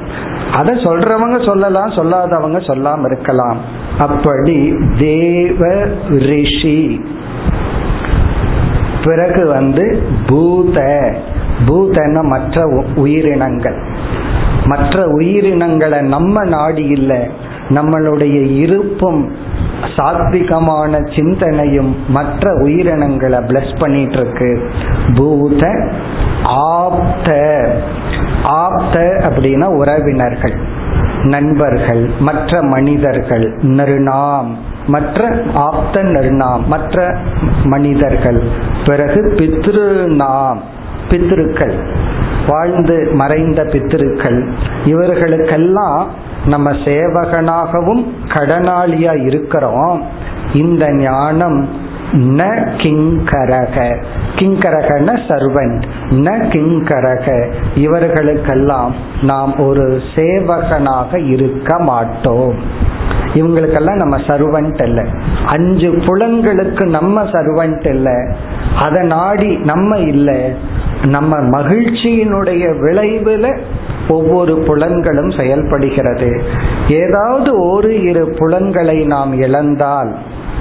அதை 0.52 0.74
சொல்றவங்க 0.74 1.46
சொல்லலாம் 1.46 1.90
சொல்லாதவங்க 1.90 2.58
சொல்லாம 2.58 3.04
இருக்கலாம். 3.04 3.56
அப்படி 3.98 4.74
தேவ 4.98 5.84
ரிஷி 6.08 7.04
பிறகு 9.04 9.46
வந்து 9.46 10.02
பூத. 10.26 10.80
பூதன 11.66 12.22
மற்ற 12.22 12.84
உயிரினங்கள். 12.94 13.76
மற்ற 14.64 15.06
உயிரினங்களை 15.06 16.00
நம்ம 16.00 16.44
நாடி 16.44 16.84
இல்லை. 16.84 17.50
நம்மளுடைய 17.68 18.56
இருப்பும் 18.56 19.32
சாத்விகமான 19.96 21.16
சிந்தனையும் 21.16 21.96
மற்ற 22.08 22.54
உயிரினங்களை 22.54 23.38
பிளஸ் 23.38 23.78
பண்ணிட்டு 23.78 24.12
இருக்கு 24.12 24.70
பூத 25.16 25.88
ஆப்த. 26.44 27.60
ஆப்த 28.42 29.00
அப்படின்னா 29.00 29.64
உறவினர்கள் 29.64 30.54
நண்பர்கள் 31.22 32.10
மற்ற 32.18 32.62
மனிதர்கள் 32.62 33.58
நிருணாம். 33.62 34.50
மற்ற 34.86 35.42
ஆப்த 35.54 36.02
நாம் 36.30 36.68
மற்ற 36.68 37.16
மனிதர்கள். 37.64 38.42
பிறகு 38.86 39.34
பித்ரு 39.36 40.04
நாம் 40.04 40.60
பித்திருக்கள் 41.10 41.74
வாழ்ந்து 42.46 43.10
மறைந்த 43.12 43.64
பித்திருக்கள் 43.64 44.48
இவர்களுக்கெல்லாம் 44.84 46.06
நம்ம 46.46 46.70
சேவகனாகவும் 46.72 48.06
கடனாளியா 48.28 49.24
இருக்கிறோம். 49.24 50.02
இந்த 50.54 50.92
ஞானம் 50.92 51.68
ந 52.12 52.44
கிங்கரக. 52.76 53.96
கிங்கரகன 54.36 55.18
சர்வன்ட் 55.28 55.82
ந 56.10 56.36
கிங்கரக. 56.48 57.52
இவர்களுக்கெல்லாம் 57.74 58.94
நாம் 59.22 59.58
ஒரு 59.58 60.02
சேவகனாக 60.14 61.26
இருக்க 61.26 61.78
மாட்டோம். 61.78 62.54
இவங்களுக்கெல்லாம் 63.34 63.94
நம்ம 63.94 64.16
சர்வன்ட் 64.16 64.82
இல்லை. 64.82 65.04
அஞ்சு 65.46 65.90
புலன்களுக்கு 65.90 66.86
நம்ம 66.86 67.22
சர்வன்ட் 67.22 67.86
இல்ல. 67.86 68.34
அதை 68.76 69.06
நாடி 69.06 69.56
நம்ம 69.56 69.96
இல்லை. 69.96 70.40
நம்ம 71.04 71.36
மகிழ்ச்சியினுடைய 71.36 72.74
விளைவுல 72.80 73.58
ஒவ்வொரு 74.08 74.54
புலன்களும் 74.54 75.36
செயல்படுகிறது. 75.36 76.42
ஏதாவது 76.88 77.64
ஒரு 77.64 78.02
இரு 78.02 78.34
புலன்களை 78.38 79.06
நாம் 79.06 79.40
இழந்தால் 79.42 80.14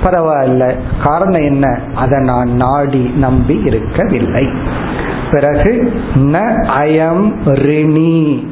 பரவாயில்ல. 0.03 0.73
காரணம் 1.03 1.41
என்ன? 1.41 1.79
அதை 1.95 2.19
நான் 2.19 2.49
நாடி 2.49 3.13
நம்பி 3.17 3.61
இருக்கவில்லை. 3.65 4.47
பிறகு 5.31 5.91
ந 6.15 6.39
அயம் 6.79 7.33
ரிணி. 7.45 8.50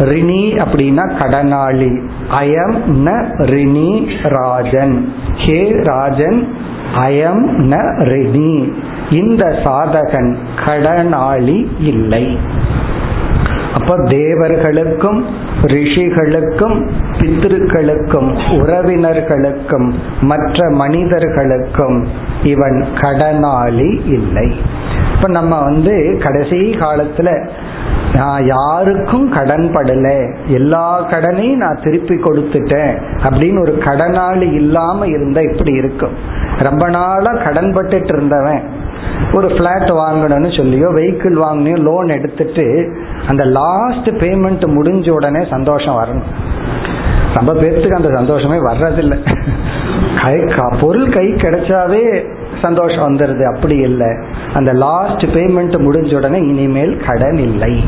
ரிணி 0.00 0.42
அப்படின்னா 0.56 1.04
கடனாளி. 1.18 2.08
அயம் 2.40 2.74
ந 3.04 3.24
ரிணி 3.38 4.06
ராஜன். 4.22 5.12
ஹே 5.36 5.72
ராஜன் 5.82 6.48
அயம் 6.96 7.44
ந 7.70 7.76
ரிணி. 8.02 8.72
இந்த 9.10 9.44
சாதகன் 9.64 10.36
கடனாளி 10.66 11.66
இல்லை. 11.80 12.38
அப்ப 13.74 13.96
தேவர்களுக்கும் 13.96 15.22
ரிஷிகளுக்கும் 15.62 16.88
பித்திருக்களுக்கும் 17.18 18.38
உறவினர்களுக்கும் 18.50 19.92
மற்ற 20.20 20.70
மனிதர்களுக்கும் 20.70 22.08
இவன் 22.42 22.84
கடனாளி 22.94 23.90
இல்லை. 24.06 24.56
இப்ப 25.16 25.28
நம்ம 25.28 25.60
வந்து 25.60 26.20
கடைசி 26.22 26.56
காலத்துல 26.56 27.48
நான் 28.14 28.46
யாருக்கும் 28.46 29.30
கடன் 29.30 29.70
படல. 29.74 30.34
எல்லா 30.46 31.10
கடனையும் 31.10 31.56
நான் 31.56 31.80
திருப்பி 31.84 32.14
கொடுத்துட்டேன் 32.14 32.98
அப்படின்னு 33.22 33.60
ஒரு 33.60 33.72
கடனாளி 33.84 34.52
இல்லாம 34.54 35.06
இருந்தா 35.06 35.40
இப்படி 35.40 35.72
இருக்கும். 35.72 36.14
ரொம்ப 36.58 36.88
நாளா 36.88 37.32
கடன் 37.44 37.72
பட்டுட்டு 37.72 38.12
இருந்தவன். 38.16 38.62
ஒரு 39.34 39.48
பிளாட் 39.48 39.90
வாங்கணும்னு 39.90 40.50
சொல்லியோ 40.58 40.88
வெஹிக்கிள் 40.98 41.36
வாங்கினியோ 41.44 41.78
லோன் 41.78 42.08
எடுத்துட்டு 42.08 42.96
அந்த 43.28 43.44
லாஸ்ட் 43.44 44.08
பேமெண்ட் 44.08 44.64
முடிஞ்ச 44.76 45.10
உடனே 45.10 45.46
சந்தோஷம் 45.50 45.94
வரணும். 45.94 46.28
ரொம்ப 47.34 47.52
பேர்த்துக்கு 47.52 47.94
அந்த 47.94 48.10
சந்தோஷமே 48.12 48.56
வர்றதில்லை. 48.56 49.18
கை 50.22 50.36
பொருள் 50.80 51.08
கை 51.08 51.26
கிடைச்சாவே 51.26 52.28
சந்தோஷம் 52.62 53.08
வந்துடுது 53.08 53.54
அப்படி 53.54 53.76
இல்லை. 53.76 54.16
அந்த 54.54 54.72
லாஸ்ட் 54.72 55.24
பேமெண்ட் 55.24 55.74
முடிஞ்ச 55.78 56.16
உடனே 56.16 56.38
இனிமேல் 56.38 57.02
கடன் 57.06 57.36
இல்லை. 57.36 57.84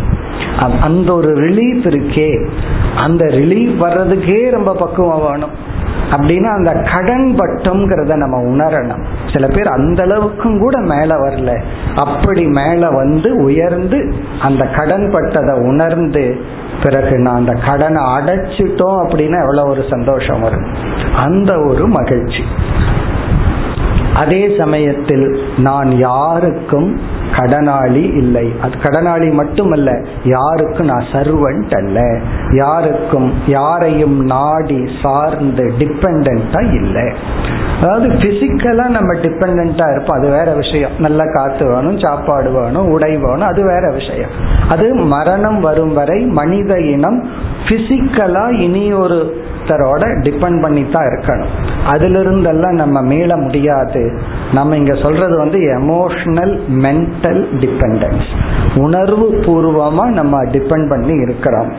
அந்த 0.81 1.14
ஒரு 1.14 1.37
ரிலீஃப் 1.37 1.87
இருக்கே. 1.87 2.49
அந்த 2.97 3.27
ரிலீஃப் 3.27 3.77
வர்றதுக்கே 3.81 4.51
ரொம்ப 4.51 4.75
பக்குவம் 4.75 5.31
வேணும். 5.31 5.70
அப்படின்னா 6.11 6.47
அந்த 6.47 6.73
கடன் 6.93 7.35
பட்டம்ங்கிறத 7.39 8.16
நம்ம 8.16 8.41
உணரணும். 8.43 9.05
சில 9.33 9.47
பேர் 9.47 9.66
அந்த 9.66 10.03
அளவுக்கும் 10.03 10.59
கூட 10.59 10.79
மேல 10.79 11.14
வரல. 11.14 11.61
அப்படி 11.95 12.47
மேல 12.47 12.89
வந்து 12.91 13.37
உயர்ந்து 13.37 14.14
அந்த 14.41 14.64
கடன் 14.64 15.11
பட்டதை 15.11 15.53
உணர்ந்து 15.53 16.41
பிறகு 16.83 17.18
நான் 17.18 17.35
அந்த 17.35 17.53
கடனை 17.53 18.05
அடைச்சிட்டோம் 18.05 19.05
அப்படின்னா 19.05 19.41
எவ்வளவு 19.41 19.68
ஒரு 19.68 19.85
சந்தோஷம் 19.91 20.41
வரும். 20.41 20.66
அந்த 21.16 21.59
ஒரு 21.59 21.89
மகிழ்ச்சி. 21.89 22.43
அதே 24.14 24.54
சமயத்தில் 24.58 25.44
நான் 25.56 25.96
யாருக்கும் 25.96 27.00
கடனாளி 27.32 28.16
இல்லை. 28.16 28.52
அது 28.62 28.74
கடனாளி 28.76 29.32
மட்டுமல்ல 29.32 30.04
யாருக்கும் 30.24 30.86
நான் 30.86 31.04
சர்வன்ட் 31.12 31.74
அல்ல. 31.76 32.18
யாருக்கும் 32.50 33.32
யாரையும் 33.46 34.24
நாடி 34.24 34.88
சார்ந்து 35.02 35.72
டிபெண்டா 35.78 36.74
இல்லை. 36.74 37.12
அதாவது 37.82 38.08
பிசிக்கலா 38.08 38.88
நம்ம 38.88 39.14
டிபெண்டா 39.14 39.90
இருப்போம். 39.90 40.18
அது 40.18 40.28
வேற 40.30 40.54
விஷயம். 40.54 40.90
நல்ல 40.98 41.24
காத்து 41.32 41.66
வேணும் 41.66 41.98
சாப்பாடு 41.98 42.52
வேணும் 42.52 42.90
உடை 42.90 43.16
வேணும் 43.16 43.48
அது 43.48 43.64
வேற 43.64 43.90
விஷயம். 43.90 44.30
அது 44.68 44.94
மரணம் 44.94 45.60
வரும் 45.60 45.94
வரை 45.94 46.20
மனித 46.20 46.80
இனம் 46.80 47.30
பிசிக்கலா 47.68 48.58
இனி 48.58 48.92
ஒரு 48.92 49.36
ஒருத்தரோட 49.62 50.04
டிபெண்ட் 50.26 50.60
பண்ணி 50.62 50.86
தான் 50.90 51.04
இருக்கணும். 51.04 51.50
அதிலிருந்தெல்லாம் 51.86 52.72
நம்ம 52.72 53.02
மீள 53.02 53.36
முடியாது. 53.36 54.20
நம்ம 54.52 54.76
இங்க 54.76 54.94
சொல்றது 54.94 55.36
வந்து 55.36 55.58
எமோஷனல் 55.58 56.54
மென்டல் 56.84 57.42
டிபெண்டன்ஸ் 57.62 58.26
உணர்வு 58.76 59.26
பூர்வமா 59.46 60.06
நம்ம 60.06 60.44
டிபெண்ட் 60.44 60.88
பண்ணி 60.88 61.14
இருக்கிறோம். 61.14 61.72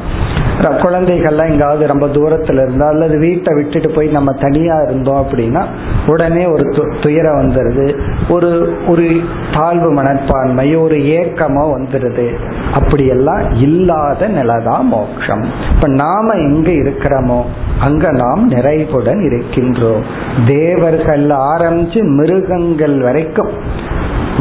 குழந்தைகள்லாம் 0.61 1.51
எங்காவது 1.51 1.87
ரொம்ப 1.87 2.07
தூரத்துல 2.07 2.63
இருந்தா 2.63 2.87
அல்லது 2.87 3.17
வீட்டை 3.17 3.55
விட்டுட்டு 3.55 3.91
போய் 3.91 4.07
நம்ம 4.07 4.31
தனியா 4.31 4.81
இருந்தோம் 4.81 5.25
அப்படின்னா 5.25 5.65
உடனே 6.07 6.45
ஒரு 6.45 6.89
துயரம் 7.01 7.41
வந்துடுது 7.41 7.99
ஒரு 8.29 8.77
ஒரு 8.87 9.19
தாழ்வு 9.53 9.91
மனப்பான்மை 9.91 10.75
ஒரு 10.75 10.95
ஏக்கமோ 10.95 11.77
வந்துடுது 11.77 12.35
அப்படியெல்லாம் 12.73 13.51
இல்லாத 13.51 14.27
நிலைதான் 14.27 14.87
மோட்சம் 14.87 15.45
இப்ப 15.75 15.87
நாம 15.87 16.33
எங்க 16.33 16.71
இருக்கிறோமோ 16.71 17.41
அங்க 17.79 18.11
நாம் 18.11 18.47
நிறைவுடன் 18.47 19.19
இருக்கின்றோம். 19.19 20.01
தேவர்கள் 20.47 21.27
ஆரம்பிச்சு 21.27 22.01
மிருகங்கள் 22.01 23.01
வரைக்கும் 23.01 23.51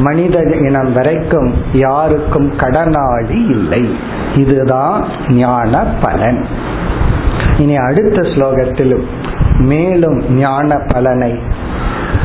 மனித 0.01 0.37
இனம் 0.59 0.91
வரைக்கும் 0.93 1.49
யாருக்கும் 1.77 2.49
கடனாளி 2.57 3.39
இல்லை 3.49 3.83
இதுதான் 4.35 4.99
ஞான 5.35 5.83
பலன் 6.01 6.41
இனி 7.57 7.75
அடுத்த 7.77 8.19
ஸ்லோகத்திலும் 8.31 9.05
மேலும் 9.63 10.17
ஞான 10.35 10.79
பலனை 10.87 11.33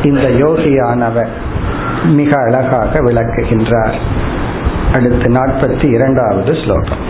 இந்த 0.03 0.27
யோகியானவர் 0.39 1.33
மிக 2.17 2.33
அழகாக 2.39 3.01
விளக்குகின்றார் 3.01 3.97
அடுத்து 4.93 5.29
நாற்பத்தி 5.31 5.87
இரண்டாவது 5.91 6.55
ஸ்லோகம் 6.55 7.05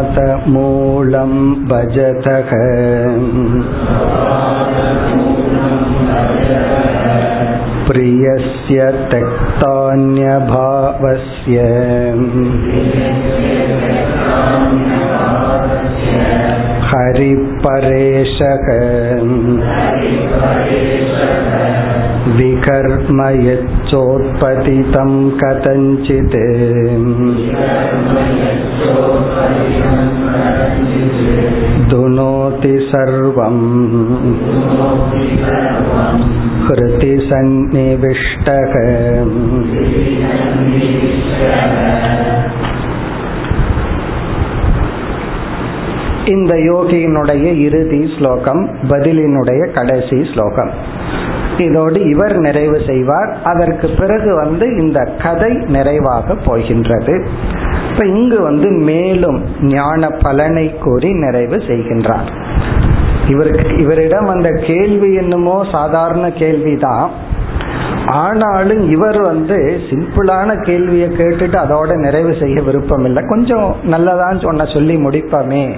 स्वपादमूलं 0.00 1.32
भजतः 1.64 2.50
प्रियस्य 7.87 8.91
त्यक्तान्यभावस्य। 9.11 9.93
हरिपरेशक। 16.89 18.67
विकर्मयत्। 22.27 23.82
यच्चोत्पतितं 23.92 25.10
कथञ्चित् 25.40 26.36
दुनोति 31.90 32.74
सर्वम् 32.90 33.62
हृति 36.66 37.14
सन्निविष्टः 37.28 38.74
இந்த 46.32 46.54
யோகியினுடைய 46.68 47.44
இறுதி 47.66 48.00
ஸ்லோகம் 48.14 48.62
பதிலினுடைய 48.90 49.60
கடைசி 49.76 50.18
ஸ்லோகம் 50.32 50.72
இதோடு 51.57 52.09
இவர் 52.09 52.37
நிறைவு 52.37 52.81
செய்வார். 52.87 53.37
அதற்கு 53.43 53.89
பிறகு 53.99 54.35
வந்து 54.35 54.75
இந்த 54.75 55.09
கதை 55.23 55.51
நிறைவாக 55.53 56.35
போகின்றது. 56.35 57.27
இப்ப 57.91 58.05
இங்கு 58.05 58.41
வந்து 58.41 58.69
மேலும் 58.69 59.43
ஞான 59.61 60.09
பலனை 60.09 60.75
கூறி 60.79 61.13
நிறைவு 61.13 61.55
செய்கின்றார். 61.55 62.31
இவருக்கு 63.27 63.77
இவரிடம் 63.77 64.27
அந்த 64.27 64.49
கேள்வி 64.49 65.13
என்னமோ 65.13 65.65
சாதாரண 65.71 66.31
கேள்விதான். 66.31 67.11
ஆனாலும் 68.05 68.91
இவர் 68.91 69.21
வந்து 69.21 69.79
சிம்பிளான 69.89 70.63
கேள்வியை 70.63 71.09
கேட்டுட்டு 71.09 71.57
அதோட 71.65 71.95
நிறைவு 71.95 72.35
செய்ய 72.39 72.61
விருப்பம் 72.61 73.05
இல்லை 73.05 73.23
கொஞ்சம் 73.27 73.75
நல்லதான் 73.91 74.41
சொன்ன 74.41 74.65
சொல்லி 74.65 74.95
முடிப்பமே. 74.95 75.75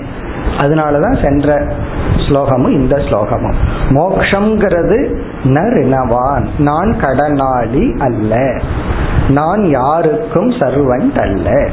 அதனாலதான் 0.57 1.23
சென்ற 1.23 1.71
ஸ்லோகமும் 2.15 2.71
இந்த 2.71 2.97
ஸ்லோகமும். 2.97 3.53
மோக்ஷங்கிறது 3.89 5.15
ரிணவான். 5.43 6.45
நான் 6.57 6.95
கடனாளி 7.01 7.97
அல்ல. 7.97 8.59
நான் 9.29 9.65
யாருக்கும் 9.69 10.49
சர்வன்ட் 10.49 11.21
அல்ல 11.21 11.69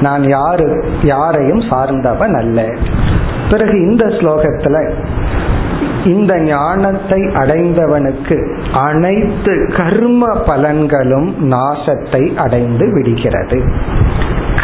நான் 0.00 0.24
யாரு 0.28 0.84
யாரையும் 1.02 1.60
சார்ந்தவன் 1.60 2.34
அல்ல. 2.34 2.68
பிறகு 3.50 3.90
இந்த 3.90 4.06
ஸ்லோகத்துல 4.06 4.92
இந்த 6.04 6.40
ஞானத்தை 6.40 7.20
அடைந்தவனுக்கு 7.20 8.58
அனைத்து 8.72 9.72
கர்ம 9.76 10.26
பலன்களும் 10.34 11.32
நாசத்தை 11.40 12.36
அடைந்து 12.36 12.92
விடுகிறது. 12.92 13.64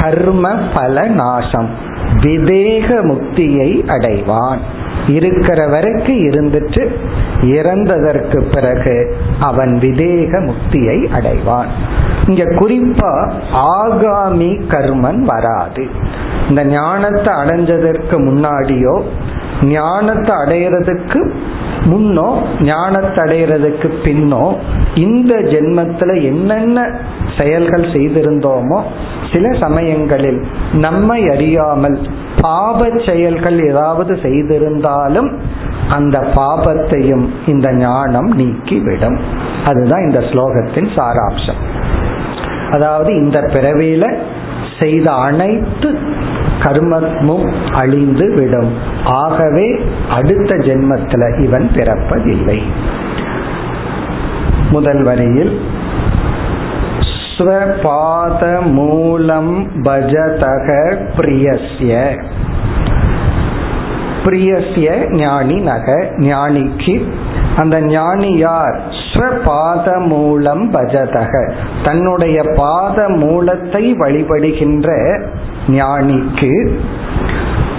கர்ம 0.01 0.55
பல 0.75 1.09
நாசம். 1.09 1.89
விதேக 2.23 2.89
முக்தியை 3.03 3.71
அடைவான். 3.87 4.59
இருக்கிற 5.09 5.66
வரைக்கும் 5.66 6.21
இருந்துட்டு 6.29 6.83
இறந்ததற்கு 7.43 8.39
பிறகு 8.53 9.16
அவன் 9.41 9.79
விதேக 9.81 10.33
முக்தியை 10.41 10.99
அடைவான். 11.18 11.71
இங்க 12.27 12.45
குறிப்பா 12.45 13.12
ஆகாமி 13.53 14.51
கர்மன் 14.68 15.21
வராது. 15.23 15.89
இந்த 16.49 16.64
ஞானத்தை 16.64 17.35
அடைஞ்சதற்கு 17.35 18.16
முன்னாடியோ 18.29 19.03
ஞானத்தை 19.62 20.37
அடையிறதுக்கு 20.37 21.33
முன்னோ 21.85 22.28
ஞானத்தடையிறதுக்கு 22.61 23.89
பின்னோ 24.05 24.57
இந்த 24.95 25.35
ஜென்மத்துல 25.35 26.22
என்னென்ன 26.22 26.91
செயல்கள் 27.39 27.83
செய்திருந்தோமோ 27.83 28.83
சில 29.33 29.59
சமயங்களில் 29.61 30.45
நம்மை 30.72 31.28
அறியாமல் 31.28 31.99
பாப 32.41 32.89
செயல்கள் 33.07 33.68
ஏதாவது 33.68 34.18
செய்திருந்தாலும் 34.22 35.39
அந்த 35.89 36.18
பாபத்தையும் 36.35 37.26
இந்த 37.47 37.72
ஞானம் 37.72 38.39
நீக்கிவிடும். 38.39 39.18
அதுதான் 39.64 40.07
இந்த 40.09 40.20
ஸ்லோகத்தின் 40.20 40.91
சாராம்சம். 40.97 41.61
அதாவது 42.70 43.14
இந்த 43.14 43.41
பிறவியில 43.41 44.18
செய்த 44.78 45.12
அனைத்து 45.12 45.99
கர்மமும் 46.63 47.53
அழிந்து 47.73 48.35
விடும். 48.35 48.73
ஆகவே 49.05 49.81
அடுத்த 50.11 50.55
ஜென்மத்தில் 50.55 51.45
இவன் 51.45 51.71
பிறப்பதில்லை. 51.75 52.63
முதல் 54.71 55.03
வரியில் 55.03 55.61
ஸ்வபாத 57.37 58.73
மூலம் 58.73 59.69
பஜதக 59.83 60.97
பிரியஸ்ய. 61.17 62.23
பிரியஸ்ய 64.25 65.15
ஞானி 65.15 65.55
நக 65.55 66.09
ஞானிக்கு. 66.17 67.05
அந்த 67.57 67.81
ஞானி 67.81 68.37
யார்? 68.37 68.81
ஸ்வபாத 69.13 70.07
மூலம் 70.07 70.75
பஜதக. 70.75 71.53
தன்னுடைய 71.85 72.43
பாத 72.57 73.09
மூலத்தை 73.09 73.95
வழிபடுகின்ற 73.95 75.21
ஞானிக்கு 75.71 76.53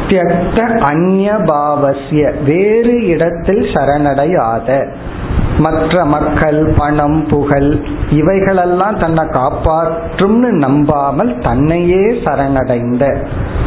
தியக்த 0.07 0.59
அந்நியபாவசிய 0.91 2.43
வேறு 2.45 3.05
இடத்தில் 3.05 3.63
சரணடையாத. 3.73 4.69
மற்ற 5.57 6.05
மக்கள் 6.05 6.73
பணம் 6.77 7.27
புகழ் 7.27 7.69
இவைகளெல்லாம் 8.09 8.99
தன்னை 8.99 9.23
காப்பாற்றும்னு 9.23 10.49
நம்பாமல் 10.63 11.39
தன்னையே 11.39 12.03
சரணடைந்த. 12.23 13.03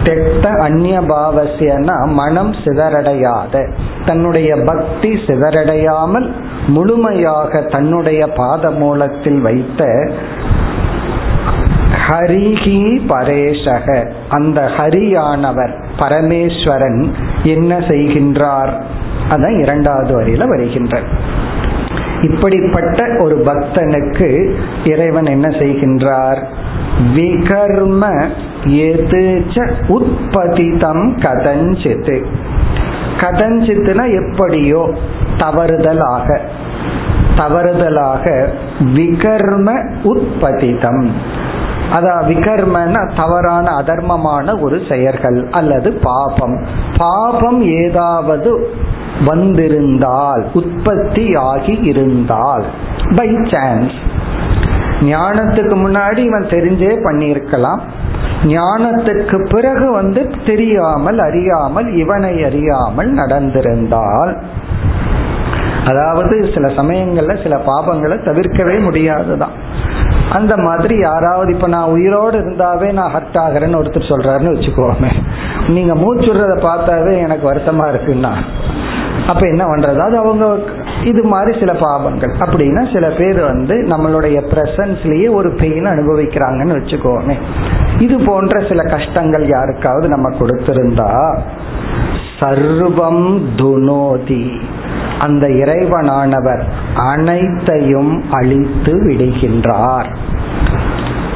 தெத்த 0.05 0.51
அந்நியபாவசியனா 0.51 1.97
மனம் 2.13 2.53
சிதறடையாத. 2.53 3.71
தன்னுடைய 4.07 4.57
பக்தி 4.57 5.11
சிதறடையாமல் 5.27 6.29
முழுமையாக 6.67 7.61
தன்னுடைய 7.61 8.27
பாத 8.27 8.71
மூலத்தில் 8.71 9.41
வைத்த 9.41 9.83
ஹரிஹி 12.07 13.01
பரேஷக. 13.09 14.11
அந்த 14.29 14.71
ஹரியானவர் 14.77 15.73
பரமேஸ்வரன் 15.99 17.11
என்ன 17.45 17.79
செய்கின்றார்? 17.79 18.73
அதான் 19.31 19.61
இரண்டாவது 19.61 20.23
வரியில 20.23 20.47
வருகின்றார். 20.57 21.09
இப்படிப்பட்ட 22.23 23.17
ஒரு 23.19 23.37
பக்தனுக்கு 23.37 24.55
இறைவன் 24.85 25.27
என்ன 25.27 25.49
செய்கின்றார்? 25.49 26.43
விகர்ம 27.17 28.25
எதுச்ச 28.65 29.73
உற்பத்திதம் 29.87 31.17
கதஞ்சித்து 31.17 32.25
கதஞ்சித்துனா 33.21 34.05
எப்படியோ 34.15 34.95
தவறுதலாக 35.37 36.39
தவறுதலாக 37.37 38.49
விகர்ம 38.95 39.97
உற்பத்திதம். 40.03 41.11
அதா 41.97 42.15
விகர்மன 42.29 42.95
தவறான 43.17 43.67
அதர்மமான 43.81 44.57
ஒரு 44.61 44.77
செயல்கள் 44.89 45.39
அல்லது 45.51 45.93
பாபம். 46.03 46.57
பாபம் 46.97 47.61
ஏதாவது 47.85 48.53
வந்திருந்தால் 49.25 50.45
உற்பத்தி 50.53 51.35
ஆகி 51.51 51.75
இருந்தால் 51.83 52.65
பை 53.17 53.29
சான்ஸ் 53.53 53.97
ஞானத்துக்கு 55.13 55.77
முன்னாடி 55.85 56.21
இவன் 56.31 56.53
தெரிஞ்சே 56.55 56.93
பண்ணியிருக்கலாம். 57.07 57.81
ஞானத்துக்கு 58.45 59.37
பிறகு 59.49 59.87
வந்து 59.93 60.21
தெரியாமல் 60.47 61.19
அறியாமல் 61.19 61.89
இவனை 61.97 62.35
அறியாமல் 62.45 63.11
நடந்திருந்தால் 63.13 64.33
அதாவது 65.85 66.35
சில 66.55 66.67
சமயங்கள்ல 66.81 67.35
சில 67.43 67.55
பாபங்களை 67.67 68.17
தவிர்க்கவே 68.29 68.77
முடியாதுதான். 68.81 69.57
அந்த 70.35 70.57
மாதிரி 70.57 70.95
யாராவது 70.99 71.51
இப்ப 71.55 71.69
நான் 71.69 71.93
உயிரோடு 71.97 72.37
இருந்தாவே 72.39 72.89
நான் 72.93 73.13
ஹர்ட் 73.15 73.39
ஆகிறேன்னு 73.45 73.81
ஒருத்தர் 73.81 74.11
சொல்றாருன்னு 74.11 74.55
வச்சுக்கோமே. 74.55 75.11
நீங்க 75.69 75.95
மூச்சுடுறத 75.95 76.55
பார்த்தாவே 76.69 77.13
எனக்கு 77.19 77.47
வருத்தமா 77.53 77.87
இருக்குன்னா 77.93 78.33
அப்ப 79.27 79.43
என்ன 79.47 79.65
பண்றது? 79.65 80.01
அது 80.07 80.17
அவங்க 80.19 80.45
இது 81.05 81.23
மாதிரி 81.23 81.59
சில 81.59 81.73
பாவங்கள். 81.81 82.33
அப்படின்னா 82.39 82.83
சில 82.93 83.07
பேர் 83.19 83.41
வந்து 83.41 83.75
நம்மளுடைய 83.93 84.39
பிரசன்ஸ்லயே 84.53 85.29
ஒரு 85.35 85.51
பெயின் 85.61 85.87
அனுபவிக்கிறாங்கன்னு 85.87 86.77
வச்சுக்கோமே. 86.81 87.37
இது 88.01 88.17
போன்ற 88.27 88.61
சில 88.69 88.83
கஷ்டங்கள் 88.97 89.47
யாருக்காவது 89.49 90.09
நம்ம 90.09 90.29
கொடுத்திருந்தா 90.39 91.11
சர்வம் 92.41 93.27
துனோதி. 93.57 94.45
அந்த 95.19 95.47
இறைவனானவர் 95.49 96.63
அனைத்தையும் 96.95 98.31
அழித்து 98.31 99.07
விடுகின்றார். 99.07 100.15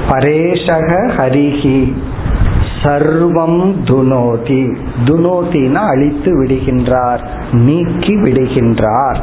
பரேஷக 0.08 0.90
ஹரிஹி 1.16 1.94
சர்வம் 2.82 3.74
துனோதி. 3.84 4.76
துனோதினா 5.06 5.86
அழித்து 5.88 6.44
விடுகின்றார் 6.44 7.20
நீக்கி 7.52 8.14
விடுகின்றார். 8.16 9.20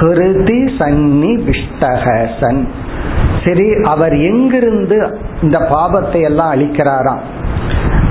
ஹிருதி 0.00 0.60
சன்னி 0.78 1.44
விஷ்டகசன் 1.44 2.68
சரி 3.44 3.72
அவர் 3.82 4.16
எங்கிருந்து 4.16 5.18
இந்த 5.42 5.58
பாபத்தை 5.58 6.20
எல்லாம் 6.22 6.52
அழிக்கிறாராம்? 6.54 7.18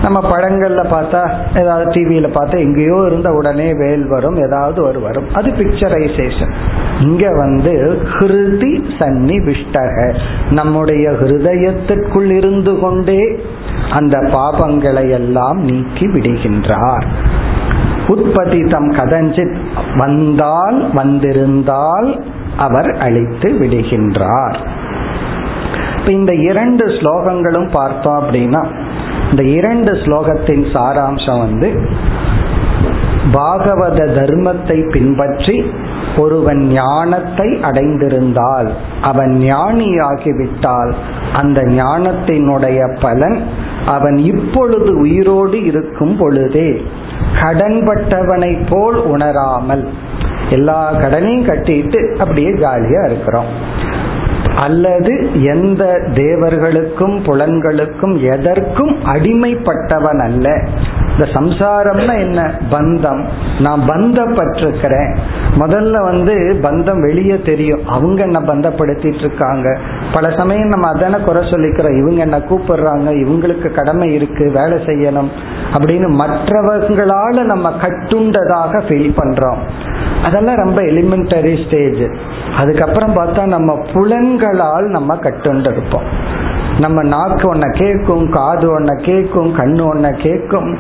நம்ம 0.04 0.20
படங்கள்ல 0.30 0.82
பார்த்தா 0.94 1.22
ஏதாவது 1.60 1.92
டிவியில 1.92 2.28
பார்த்தா 2.36 2.58
எங்கேயோ 2.58 3.04
இருந்த 3.06 3.32
உடனே 3.32 3.74
வேல் 3.74 4.08
வரும் 4.08 4.36
ஏதாவது 4.36 4.84
ஒரு 4.84 5.00
வரும். 5.00 5.28
அது 5.34 5.50
பிக்சரைசேஷன் 5.50 6.54
இங்க 7.02 7.30
வந்து 7.36 8.02
ஹிருதி 8.20 8.74
சன்னி 9.00 9.38
விஷ்டக 9.48 10.16
நம்முடைய 10.52 11.12
ஹிருதயத்திற்குள் 11.12 12.30
இருந்து 12.30 12.80
கொண்டே 12.80 13.46
அந்த 13.92 14.18
பாபங்களை 14.18 15.10
எல்லாம் 15.10 15.60
நீக்கி 15.64 16.08
விடுகின்றார். 16.08 17.06
உற்பத்தி 18.08 18.60
தம் 18.70 18.92
கதஞ்சித் 18.92 19.58
வந்தால் 19.98 20.94
வந்திருந்தால் 20.94 22.24
அவர் 22.58 22.90
அழித்து 23.00 23.52
விடுகின்றார். 23.52 24.58
இந்த 26.08 26.34
இரண்டு 26.34 26.86
ஸ்லோகங்களும் 26.86 27.72
பார்த்தோம் 27.72 28.20
அப்படின்னா 28.22 28.62
இந்த 29.34 29.44
இரண்டு 29.52 29.92
ஸ்லோகத்தின் 30.02 30.64
சாராம்சம் 30.74 31.40
வந்து 31.40 31.70
பாகவத 33.34 34.00
தர்மத்தை 34.16 34.78
பின்பற்றி 34.90 35.56
ஒருவன் 36.18 36.62
ஞானத்தை 36.74 37.48
அடைந்திருந்தால் 37.62 38.70
அவன் 39.02 39.34
ஞானியாகிவிட்டால் 39.46 40.92
அந்த 41.34 41.62
ஞானத்தினுடைய 41.74 42.80
பலன் 43.00 43.38
அவன் 43.86 44.18
இப்பொழுது 44.26 44.92
உயிரோடு 44.98 45.60
இருக்கும் 45.64 46.16
பொழுதே 46.18 46.70
கடன்பட்டவனை 47.42 48.54
போல் 48.66 49.00
உணராமல் 49.06 49.84
எல்லா 50.50 50.82
கடனையும் 50.96 51.48
கட்டிட்டு 51.48 52.02
அப்படியே 52.20 52.52
ஜாலியா 52.58 53.04
இருக்கிறோம் 53.06 53.52
அல்லது 54.56 55.44
எந்த 55.44 56.02
தேவர்களுக்கும் 56.14 57.24
புலன்களுக்கும் 57.24 58.40
எதற்கும் 58.40 58.96
அடிமைப்பட்டவன் 59.06 60.22
அல்ல. 60.24 60.68
இந்த 61.18 61.32
சம்சாரம்னா 61.34 62.20
என்ன? 62.20 62.60
பந்தம். 62.72 63.28
நான் 63.60 63.82
பந்தப்பட்டிருக்கிறேன். 63.88 65.18
முதல்ல 65.58 66.04
வந்து 66.04 66.60
பந்தம் 66.62 67.02
வெளியே 67.02 67.42
தெரியும். 67.46 67.88
அவங்க 67.88 68.24
என்ன 68.24 68.40
பந்தப்படுத்திட்டு 68.40 69.20
இருக்காங்க 69.20 69.78
பல 70.14 70.30
சமயம் 70.38 70.68
நம்ம 70.68 70.94
அதான 70.94 71.24
குறை 71.24 71.50
சொல்லிக்கிறோம். 71.50 71.98
இவங்க 71.98 72.22
என்ன 72.22 72.38
கூப்பிடுறாங்க? 72.38 73.26
இவங்களுக்கு 73.26 73.72
கடமை 73.72 74.14
இருக்கு 74.14 74.52
வேலை 74.52 74.86
செய்யணும் 74.86 75.30
அப்படின்னு 75.74 76.26
மற்றவர்களால 76.26 77.44
நம்ம 77.44 77.70
கட்டுண்டதாக 77.70 78.82
ஃபீல் 78.88 79.14
பண்றோம். 79.18 79.58
அதெல்லாம் 80.24 80.56
ரொம்ப 80.56 80.82
எலிமெண்டரி 80.82 81.66
ஸ்டேஜ் 81.66 82.12
அதுக்கப்புறம் 82.58 83.16
பார்த்தா 83.16 83.46
நம்ம 83.46 83.80
புலன்களால் 83.94 84.86
நம்ம 84.86 85.16
கட்டுண்டு 85.16 85.72
இருப்போம் 85.72 86.42
நம்ம 86.80 87.04
நாக்கு 87.04 87.54
ஒன்ன 87.54 87.78
கேட்கும் 87.78 88.30
காது 88.30 88.80
ஒன்ன 88.80 89.02
கேட்கும் 89.02 89.58
கண்ணு 89.58 89.82
ஒன்ன 89.94 90.22
கேட்கும் 90.22 90.78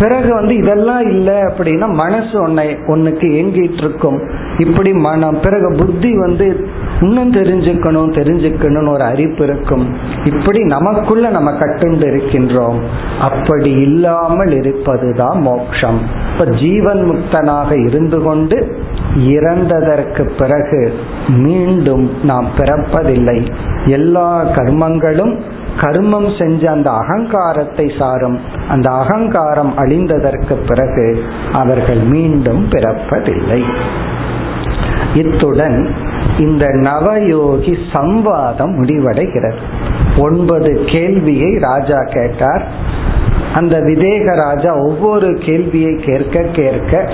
பிறகு 0.00 0.34
வந்து 0.34 0.56
இதெல்லாம் 0.56 1.00
இல்லை 1.00 1.34
அப்படின்னா 1.34 1.88
மனசு 1.94 2.48
ஒன்னை 2.48 2.76
ஒன்னுக்கு 2.86 3.26
ஏங்கிட்டு 3.40 3.78
இருக்கும். 3.78 4.30
இப்படி 4.58 4.92
மனம் 4.92 5.40
பிறகு 5.42 5.74
புத்தி 5.78 6.18
வந்து 6.18 6.68
இன்னும் 7.00 7.32
தெரிஞ்சுக்கணும் 7.32 8.12
தெரிஞ்சுக்கணும்னு 8.18 8.88
ஒரு 8.88 9.02
அறிப்பு 9.02 9.44
இருக்கும். 9.44 9.96
இப்படி 10.24 10.64
நமக்குள்ள 10.64 11.28
நம்ம 11.28 11.50
கட்டுண்டு 11.50 12.06
இருக்கின்றோம். 12.06 12.78
அப்படி 13.20 13.70
இல்லாமல் 13.70 14.50
இருப்பதுதான் 14.50 15.40
மோட்சம். 15.40 16.25
இப்ப 16.38 16.50
ஜீவன் 16.50 17.02
முக்தனாக 17.10 17.86
இருந்து 17.86 18.22
கொண்டு 18.22 18.76
இறந்ததற்கு 19.16 20.30
பிறகு 20.38 20.94
மீண்டும் 21.28 22.10
நாம் 22.22 22.48
பிறப்பதில்லை. 22.58 23.52
எல்லா 23.86 24.44
கர்மங்களும் 24.44 25.38
கர்மம் 25.76 26.38
செஞ்ச 26.38 26.70
அந்த 26.70 26.90
அகங்காரத்தை 26.90 27.92
சாரும். 27.98 28.40
அந்த 28.68 28.90
அகங்காரம் 28.90 29.72
அழிந்ததற்கு 29.78 30.52
பிறகு 30.66 31.22
அவர்கள் 31.52 31.98
மீண்டும் 31.98 32.68
பிறப்பதில்லை. 32.70 33.62
இத்துடன் 35.14 35.88
இந்த 36.38 36.66
நவயோகி 36.66 37.78
சம்வாதம் 37.92 38.74
முடிவடைகிறது. 38.82 39.58
ஒன்பது 40.18 40.84
கேள்வியை 40.86 41.58
ராஜா 41.58 41.98
கேட்டார். 42.02 42.66
அந்த 43.56 43.76
விதேக 43.80 44.34
ராஜா 44.36 44.74
ஒவ்வொரு 44.74 45.38
கேள்வியை 45.46 45.94
கேட்க 45.96 46.42
கேட்க 46.42 47.10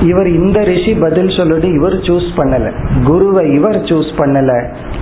இவர் 0.00 0.26
இந்த 0.26 0.64
ரிஷி 0.64 0.92
பதில் 0.94 1.26
சொல்லுது 1.26 1.74
இவர் 1.74 1.92
சூஸ் 1.92 2.28
பண்ணல. 2.36 2.66
குருவை 3.04 3.52
இவர் 3.52 3.78
சூஸ் 3.82 4.12
பண்ணல. 4.18 4.52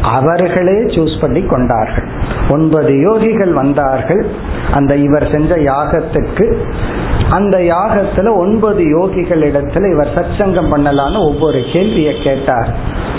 அவர்களே 0.02 0.78
சூஸ் 0.84 1.20
பண்ணி 1.20 1.42
கொண்டார்கள். 1.42 2.08
ஒன்பது 2.48 2.88
யோகிகள் 2.88 3.52
வந்தார்கள். 3.52 4.26
அந்த 4.72 4.96
இவர் 4.96 5.30
செஞ்ச 5.30 5.56
யாகத்துக்கு 5.56 6.46
அந்த 7.30 7.58
யாகத்துல 7.58 8.36
ஒன்பது 8.36 8.82
யோகிகள் 8.82 9.42
இடத்துல 9.48 9.92
இவர் 9.92 10.14
சச்சங்கம் 10.14 10.72
பண்ணலான்னு 10.74 11.18
ஒவ்வொரு 11.28 11.62
கேள்வியை 11.72 12.14
கேட்டார். 12.22 12.68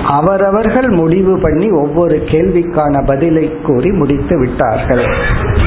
அவரவர்கள் 0.03 0.89
முடிவு 0.89 1.39
பண்ணி 1.39 1.69
ஒவ்வொரு 1.69 2.17
கேள்விக்கான 2.17 3.07
பதிலை 3.07 3.51
கூறி 3.63 3.91
முடித்து 3.91 4.39
விட்டார்கள். 4.39 5.05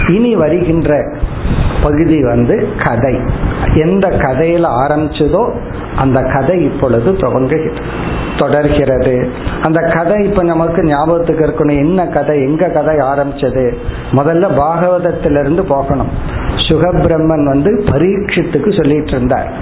இனி 0.07 0.37
வருகின்ற 0.37 1.12
பகுதி 1.83 2.24
வந்து 2.24 2.68
கதை. 2.85 3.20
எந்த 3.74 4.09
கதையில 4.09 4.66
ஆரம்பிச்சதோ 4.87 5.55
அந்த 5.97 6.22
கதை 6.22 6.64
இப்பொழுது 6.64 7.12
துவங்குகிறது. 7.12 7.83
தொடர்கிறது. 8.39 9.28
அந்த 9.62 9.81
கதை 9.83 10.28
இப்ப 10.28 10.43
நமக்கு 10.43 10.85
ஞாபகத்துக்கு 10.85 11.45
இருக்கணும். 11.45 11.78
என்ன 11.78 12.07
கதை? 12.07 12.43
எங்க 12.43 12.68
கதை 12.68 12.97
ஆரம்பிச்சது? 12.97 13.74
முதல்ல 14.12 14.49
பாகவதத்திலிருந்து 14.57 15.62
போகணும். 15.62 16.09
சுகபிரம்மன் 16.68 17.45
வந்து 17.45 17.85
பரீட்சத்துக்கு 17.91 18.72
சொல்லிட்டு 18.72 19.11
இருந்தார். 19.11 19.53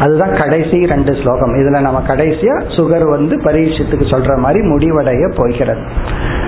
அதுதான் 0.00 0.36
கடைசி 0.36 0.86
ரெண்டு 0.86 1.12
ஸ்லோகம். 1.14 1.54
இதுல 1.54 1.80
நம்ம 1.80 2.02
கடைசியா 2.06 2.62
சுகர் 2.76 3.08
வந்து 3.08 3.40
பரீட்சத்துக்கு 3.42 4.06
சொல்ற 4.06 4.36
மாதிரி 4.36 4.66
முடிவடைய 4.68 5.32
போகிறது. 5.36 5.80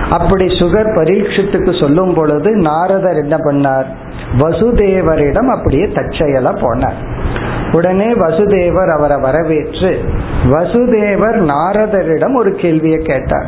அப்படி 0.09 0.45
சுகர் 0.45 0.95
பரீட்சத்துக்கு 0.95 1.75
சொல்லும் 1.79 2.13
பொழுது 2.13 2.51
நாரதர் 2.55 3.17
என்ன 3.17 3.35
பண்ணார்? 3.35 3.85
வசுதேவரிடம் 4.39 5.47
அப்படியே 5.47 5.83
தற்செயலா 5.83 6.53
போனார். 6.63 6.99
உடனே 7.71 8.13
வசுதேவர் 8.13 8.91
அவரை 8.97 9.17
வரவேற்று 9.19 9.99
வசுதேவர் 10.45 11.37
நாரதரிடம் 11.53 12.35
ஒரு 12.35 12.55
கேள்வியை 12.55 12.99
கேட்டார். 12.99 13.45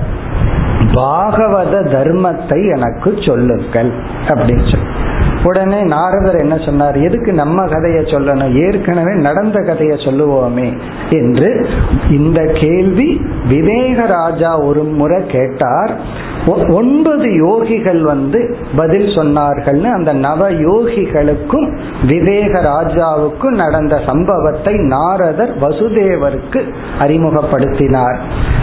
பாகவத 0.94 1.74
தர்மத்தை 1.96 2.76
எனக்கு 2.76 3.14
சொல்லுங்கள் 3.20 3.92
அப்படின்னு 4.28 4.72
சொல்லி 4.72 5.02
உடனே 5.44 5.82
நாரதர் 5.82 6.36
என்ன 6.36 6.58
சொன்னார் 6.58 6.98
எதுக்கு 6.98 7.34
நம்ம 7.34 7.66
கதையை 7.68 8.04
சொல்லணும்? 8.04 8.66
ஏற்கனவே 8.66 9.14
நடந்த 9.16 9.62
கதையை 9.62 9.98
சொல்லுவோமே 9.98 10.78
என்று 11.10 11.68
இந்த 12.10 12.52
கேள்வி 12.54 13.26
விவேக 13.50 14.06
ராஜா 14.06 14.58
ஒரு 14.60 14.84
முறை 14.84 15.26
கேட்டார். 15.28 16.00
ஒன்பது 16.46 17.24
யோகிகள் 17.24 18.02
வந்து 18.02 18.58
பதில் 18.76 19.08
சொன்னார்கள்னு 19.08 19.92
அந்த 19.92 20.14
நவ 20.14 20.50
யோகிகளுக்கும் 20.52 21.78
விவேக 22.08 22.62
ராஜாவுக்கும் 22.62 23.56
நடந்த 23.56 24.02
சம்பவத்தை 24.06 24.74
நாரதர் 24.78 25.60
வசுதேவருக்கு 25.60 26.74
அறிமுகப்படுத்தினார். 27.00 28.18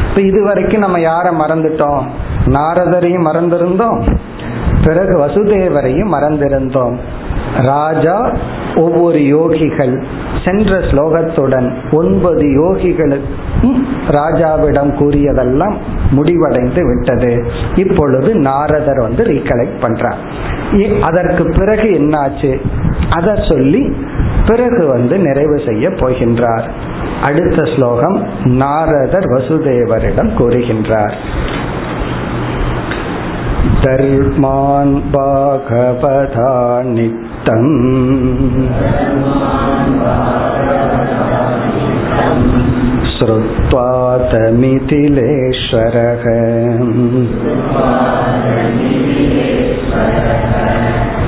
இப்ப 0.09 0.21
இதுவரைக்கும் 0.21 0.81
நம்ம 0.81 0.99
யார 0.99 1.27
மறந்துட்டோம்? 1.27 2.03
நாரதரையும் 2.47 3.27
மறந்திருந்தோம். 3.27 4.17
பிறகு 4.85 5.19
வசுதேவரையும் 5.19 6.13
மறந்திருந்தோம். 6.13 6.97
ராஜா 7.57 8.33
ஒவ்வொரு 8.77 9.19
யோகிகள் 9.19 10.03
சென்ற 10.45 10.79
ஸ்லோகத்துடன் 10.79 11.73
ஒன்பது 11.93 12.43
யோகிகளுக்கும் 12.43 13.87
ராஜாவிடம் 14.09 14.95
கூறியதெல்லாம் 14.97 15.75
முடிவடைந்து 16.11 16.87
விட்டது. 16.87 17.51
இப்பொழுது 17.75 18.35
நாரதர் 18.35 19.01
வந்து 19.01 19.25
ரீகலெக்ட் 19.25 19.83
பண்றார். 19.83 21.01
அதற்கு 21.01 21.55
பிறகு 21.59 21.89
என்னாச்சு? 21.91 22.61
அதை 23.11 23.35
சொல்லி 23.49 23.97
பிறகு 24.47 24.87
வந்து 24.87 25.19
நிறைவு 25.19 25.61
செய்ய 25.67 25.89
போகின்றார். 25.89 26.69
அடுத்த 27.23 27.65
ஸ்லோகம் 27.65 28.27
நாரதர் 28.45 29.25
வசுதேவரிடம் 29.25 30.31
கூறுகின்றார். 30.39 31.15
தர்மான் 33.83 35.03
பாகவதா 35.13 36.83
नित्यम् 37.40 38.66
श्रुत्वा 43.16 43.88
तमिथिलेश्वरः 44.32 46.26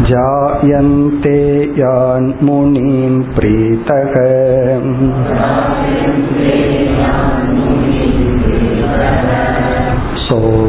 जायन्ते 0.10 1.40
यान् 1.80 2.32
मुनीन् 2.44 3.22
प्रीतः 3.38 4.14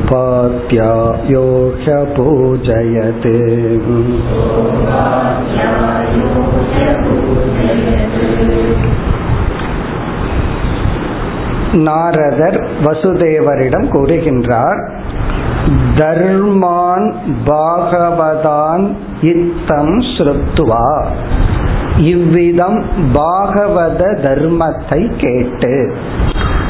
सोपात्यायो 0.03 1.43
ह्यपूजयत् 1.83 3.27
நாரதர் 11.83 12.59
வசுதேவரிடம் 12.85 13.89
கூறுகின்றார் 13.89 14.81
தர்மான் 15.97 17.07
பாகவதான் 17.45 18.85
இத்தம் 19.33 19.97
ஸ்ருத்துவா 20.11 20.87
இவ்விதம் 22.13 22.79
பாகவத 23.15 24.03
தர்மத்தை 24.23 25.01
கேட்டு 25.17 25.75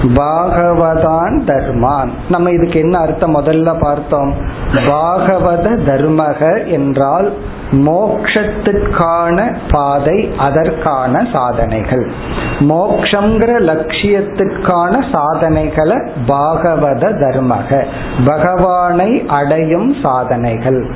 பாகவதான் 0.03 1.45
தர்மான். 1.45 2.09
நம்ம 2.29 2.49
இதுக்கு 2.49 2.79
என்ன 2.79 2.99
அர்த்தம்? 2.99 3.35
முதல்ல 3.35 3.79
பார்த்தோம். 3.79 4.33
பாகவத 4.73 5.77
தர்மக 5.87 6.67
என்றால் 6.67 7.33
மோக்ஷத்துக்கான 7.71 9.55
பாதை 9.71 10.33
அதற்கான 10.37 11.27
சாதனைகள். 11.33 12.11
மோக்ஷங்கிற 12.59 13.59
லட்சியத்திற்கான 13.59 15.05
சாதனைகளை 15.11 15.97
பாகவத 16.27 17.09
தர்மக. 17.09 17.85
பகவானை 18.25 19.25
அடையும் 19.27 19.95
சாதனைகள். 20.03 20.89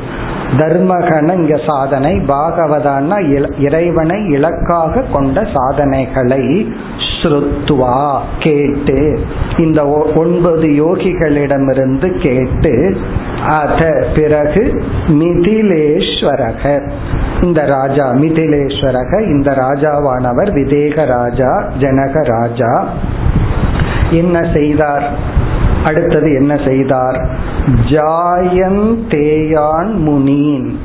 தர்மகன 0.57 1.33
இங்க 1.33 1.59
சாதனை 1.67 2.19
பாகவதான 2.19 3.59
இறைவனை 3.59 4.25
இலக்காக 4.25 5.03
கொண்ட 5.13 5.47
சாதனைகளை 5.53 6.73
ஸ்ருத்வா 7.21 8.19
கேட்டு 8.39 9.19
இந்த 9.57 10.09
ஒன்பது 10.15 10.61
யோகிகளிடமிருந்து 10.61 12.17
கேட்டு 12.17 12.97
அத 13.47 14.07
பிறகு 14.15 14.83
மிதிலேஸ்வரக. 15.07 16.91
இந்த 17.41 17.61
ராஜா 17.61 18.11
மிதிலேஸ்வரக 18.11 19.21
இந்த 19.21 19.51
ராஜாவானவர் 19.51 20.51
விதேக 20.51 21.05
ராஜா 21.05 21.69
ஜனக 21.79 22.23
ராஜா. 22.23 22.87
என்ன 24.11 24.49
செய்தார்? 24.53 25.17
அடுத்தது 25.85 26.33
என்ன 26.33 26.59
செய்தார்? 26.65 27.29
ஜாயந்தேயான் 27.89 29.93
முனீன். 29.93 30.79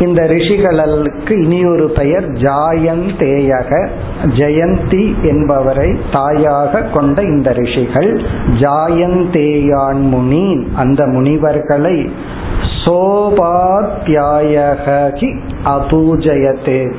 இந்த 0.00 0.24
ரிஷிகளுக்கு 0.24 1.44
இனியொரு 1.44 1.90
பெயர் 1.90 2.32
ஜாயந்தேயக 2.32 3.88
ஜெயந்தி 4.24 5.22
என்பவரை 5.22 5.98
தாயாக 6.12 6.82
கொண்ட 6.82 7.22
இந்த 7.22 7.52
ரிஷிகள் 7.52 8.22
ஜாயந்தேயான் 8.60 9.92
முனீன் 9.92 10.74
அந்த 10.74 11.04
முனிவர்களை 11.04 12.10
சோபாத்தியாயகி 12.84 15.40
அபூஜயத்தே. 15.64 16.92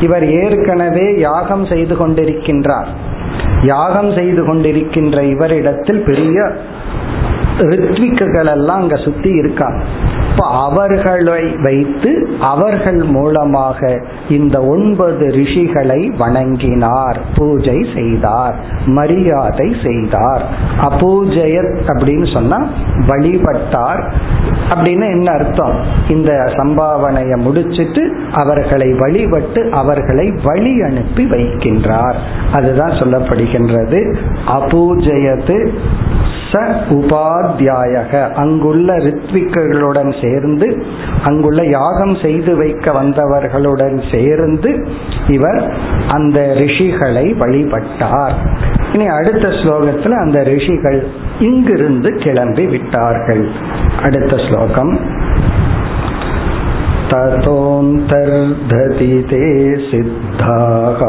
இவர் 0.00 0.30
ஏற்கனவே 0.30 1.18
யாகம் 1.18 1.66
செய்து 1.66 1.94
கொண்டிருக்கின்றார். 1.94 2.86
யாகம் 3.62 4.16
செய்து 4.16 4.44
கொண்டிருக்கின்ற 4.44 5.22
இவரிடத்தில் 5.22 6.04
பெரிய 6.04 6.52
ரித்விக்குகள் 7.58 8.46
எல்லாம் 8.46 8.80
அங்க 8.80 8.96
சுத்தி 8.96 9.30
இருக்காங்க 9.30 9.82
இப்ப 10.32 10.46
அவர்களை 10.46 11.56
வைத்து 11.62 12.28
அவர்கள் 12.40 13.02
மூலமாக 13.02 14.04
இந்த 14.28 14.62
ஒன்பது 14.62 15.26
ரிஷிகளை 15.26 16.16
வணங்கினார் 16.16 17.18
பூஜை 17.36 17.86
செய்தார் 17.94 18.54
மரியாதை 18.86 19.76
செய்தார். 19.84 20.42
அபூஜயத் 20.80 21.80
அப்படின்னு 21.86 22.32
சொன்னா 22.32 22.66
வழிபட்டார் 23.06 24.12
அப்படின்னு 24.70 25.10
என்ன 25.10 25.32
அர்த்தம்? 25.32 25.80
இந்த 26.08 26.32
சம்பாவனையை 26.32 27.36
முடிச்சிட்டு 27.36 28.16
அவர்களை 28.32 28.92
வழிபட்டு 28.92 29.70
அவர்களை 29.70 30.34
வழி 30.44 30.82
அனுப்பி 30.82 31.24
வைக்கின்றார். 31.24 32.14
அதுதான் 32.52 32.90
சொல்லப்படுகின்றது. 32.90 34.16
அபூஜயத்து 34.46 35.68
ச 36.52 36.74
உபாத்தியாயக 36.90 38.32
அங்குள்ள 38.32 38.96
ரித்விக்கர்களுடன் 38.96 40.21
சேர்ந்து 40.21 40.85
அங்குள்ள 41.23 41.69
யாகம் 41.69 42.15
செய்து 42.15 42.55
வைக்க 42.55 42.91
வந்தவர்களுடன் 42.91 44.03
சேர்ந்து 44.11 44.85
இவர் 45.27 45.71
அந்த 46.09 46.55
ரிஷிகளை 46.57 47.37
வழிபட்டார் 47.37 48.35
இனி 48.93 49.09
அடுத்த 49.09 49.53
ஸ்லோகத்தில் 49.61 50.17
அந்த 50.17 50.43
ரிஷிகள் 50.43 51.07
இங்கிருந்து 51.39 52.17
கிளம்பி 52.17 52.65
விட்டார்கள் 52.65 53.47
அடுத்த 54.01 54.47
ஸ்லோகம் 54.47 54.99
ततोऽन्तर्धति 57.09 59.23
ते 59.23 59.81
सिद्धाः 59.81 61.01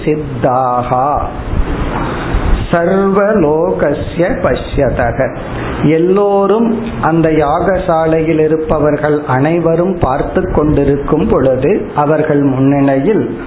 சித்தாகா. 0.04 1.22
சர்வலோகசிய 2.72 3.38
பஷ்யதக. 4.18 5.38
எல்லோரும் 5.84 6.84
அந்த 7.02 7.30
யாகசாலையில் 7.30 8.40
இருப்பவர்கள் 8.40 9.22
அனைவரும் 9.28 10.00
பார்த்து 10.00 10.52
கொண்டிருக்கும் 10.52 11.28
பொழுது 11.32 11.88
அவர்கள் 11.96 12.42
முன்னிலையில் 12.42 13.40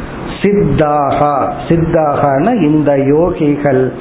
சித்தாகா. 0.43 1.53
சித்தாகன 1.69 2.63
இந்த 2.63 2.93
யோகிகள் 2.93 3.93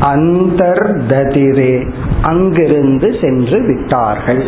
அந்தர்ததிரே. 0.00 1.90
அங்கிருந்து 2.22 3.16
சென்று 3.20 3.62
விட்டார்கள். 3.62 4.44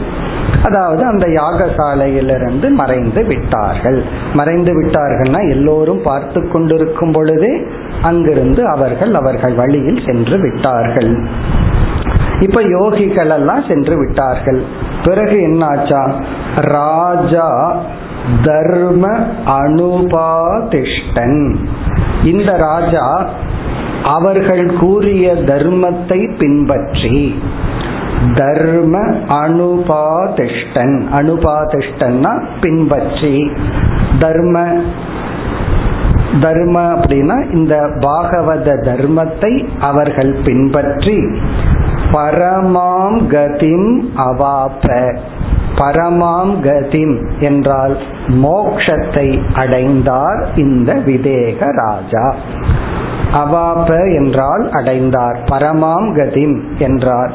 அதாவது 0.63 1.05
அந்த 1.05 1.27
யாகசாலையிலிருந்து 1.27 2.69
மறைந்து 2.69 3.25
விட்டார்கள். 3.25 4.03
மறைந்து 4.35 4.83
விட்டார்கள்னா 4.83 5.49
எல்லோரும் 5.49 6.03
பார்த்து 6.03 6.49
கொண்டிருக்கும் 6.49 7.13
பொழுதே 7.13 7.67
அங்கிருந்து 8.03 8.67
அவர்கள் 8.67 9.15
அவர்கள் 9.15 9.55
வழியில் 9.55 10.03
சென்று 10.07 10.39
விட்டார்கள். 10.39 11.19
இப்ப 12.41 12.63
யோகிகள் 12.63 13.31
எல்லாம் 13.31 13.65
சென்று 13.69 13.97
விட்டார்கள். 13.97 14.63
பிறகு 15.05 15.37
என்னாச்சா? 15.37 16.13
ராஜா 16.57 17.77
தர்ம 18.45 19.17
அனுபாதிஷ்டன். 19.47 21.57
இந்த 22.25 22.57
ராஜா 22.57 23.29
அவர்கள் 24.03 24.73
கூறிய 24.81 25.33
தர்மத்தை 25.33 26.39
பின்பற்றி. 26.39 27.43
தர்ம 28.35 28.99
அனுபாதிஷ்டன். 29.29 31.17
அனுபாதிஷ்டன்னா 31.17 32.43
பின்பற்றி. 32.61 33.53
தர்ம 34.19 34.67
தர்ம 36.41 36.81
அப்படின்னா 36.81 37.53
இந்த 37.53 37.95
பாகவத 37.99 38.85
தர்மத்தை 38.85 39.69
அவர்கள் 39.81 40.37
பின்பற்றி. 40.45 41.41
பரமாம் 42.13 43.29
கதிம் 43.29 44.01
அவாப்ப 44.17 45.13
பரமாம் 45.79 46.53
கதிம் 46.61 47.17
என்றால் 47.41 47.97
மோக்ஷத்தை 48.43 49.39
அடைந்தார் 49.55 50.49
இந்த 50.57 50.95
விதேக 50.95 51.73
ராஜா. 51.73 52.35
அவாப 53.33 54.15
என்றால் 54.15 54.71
அடைந்தார் 54.71 55.39
பரமாம் 55.45 56.09
கதிம் 56.17 56.57
என்றார். 56.79 57.33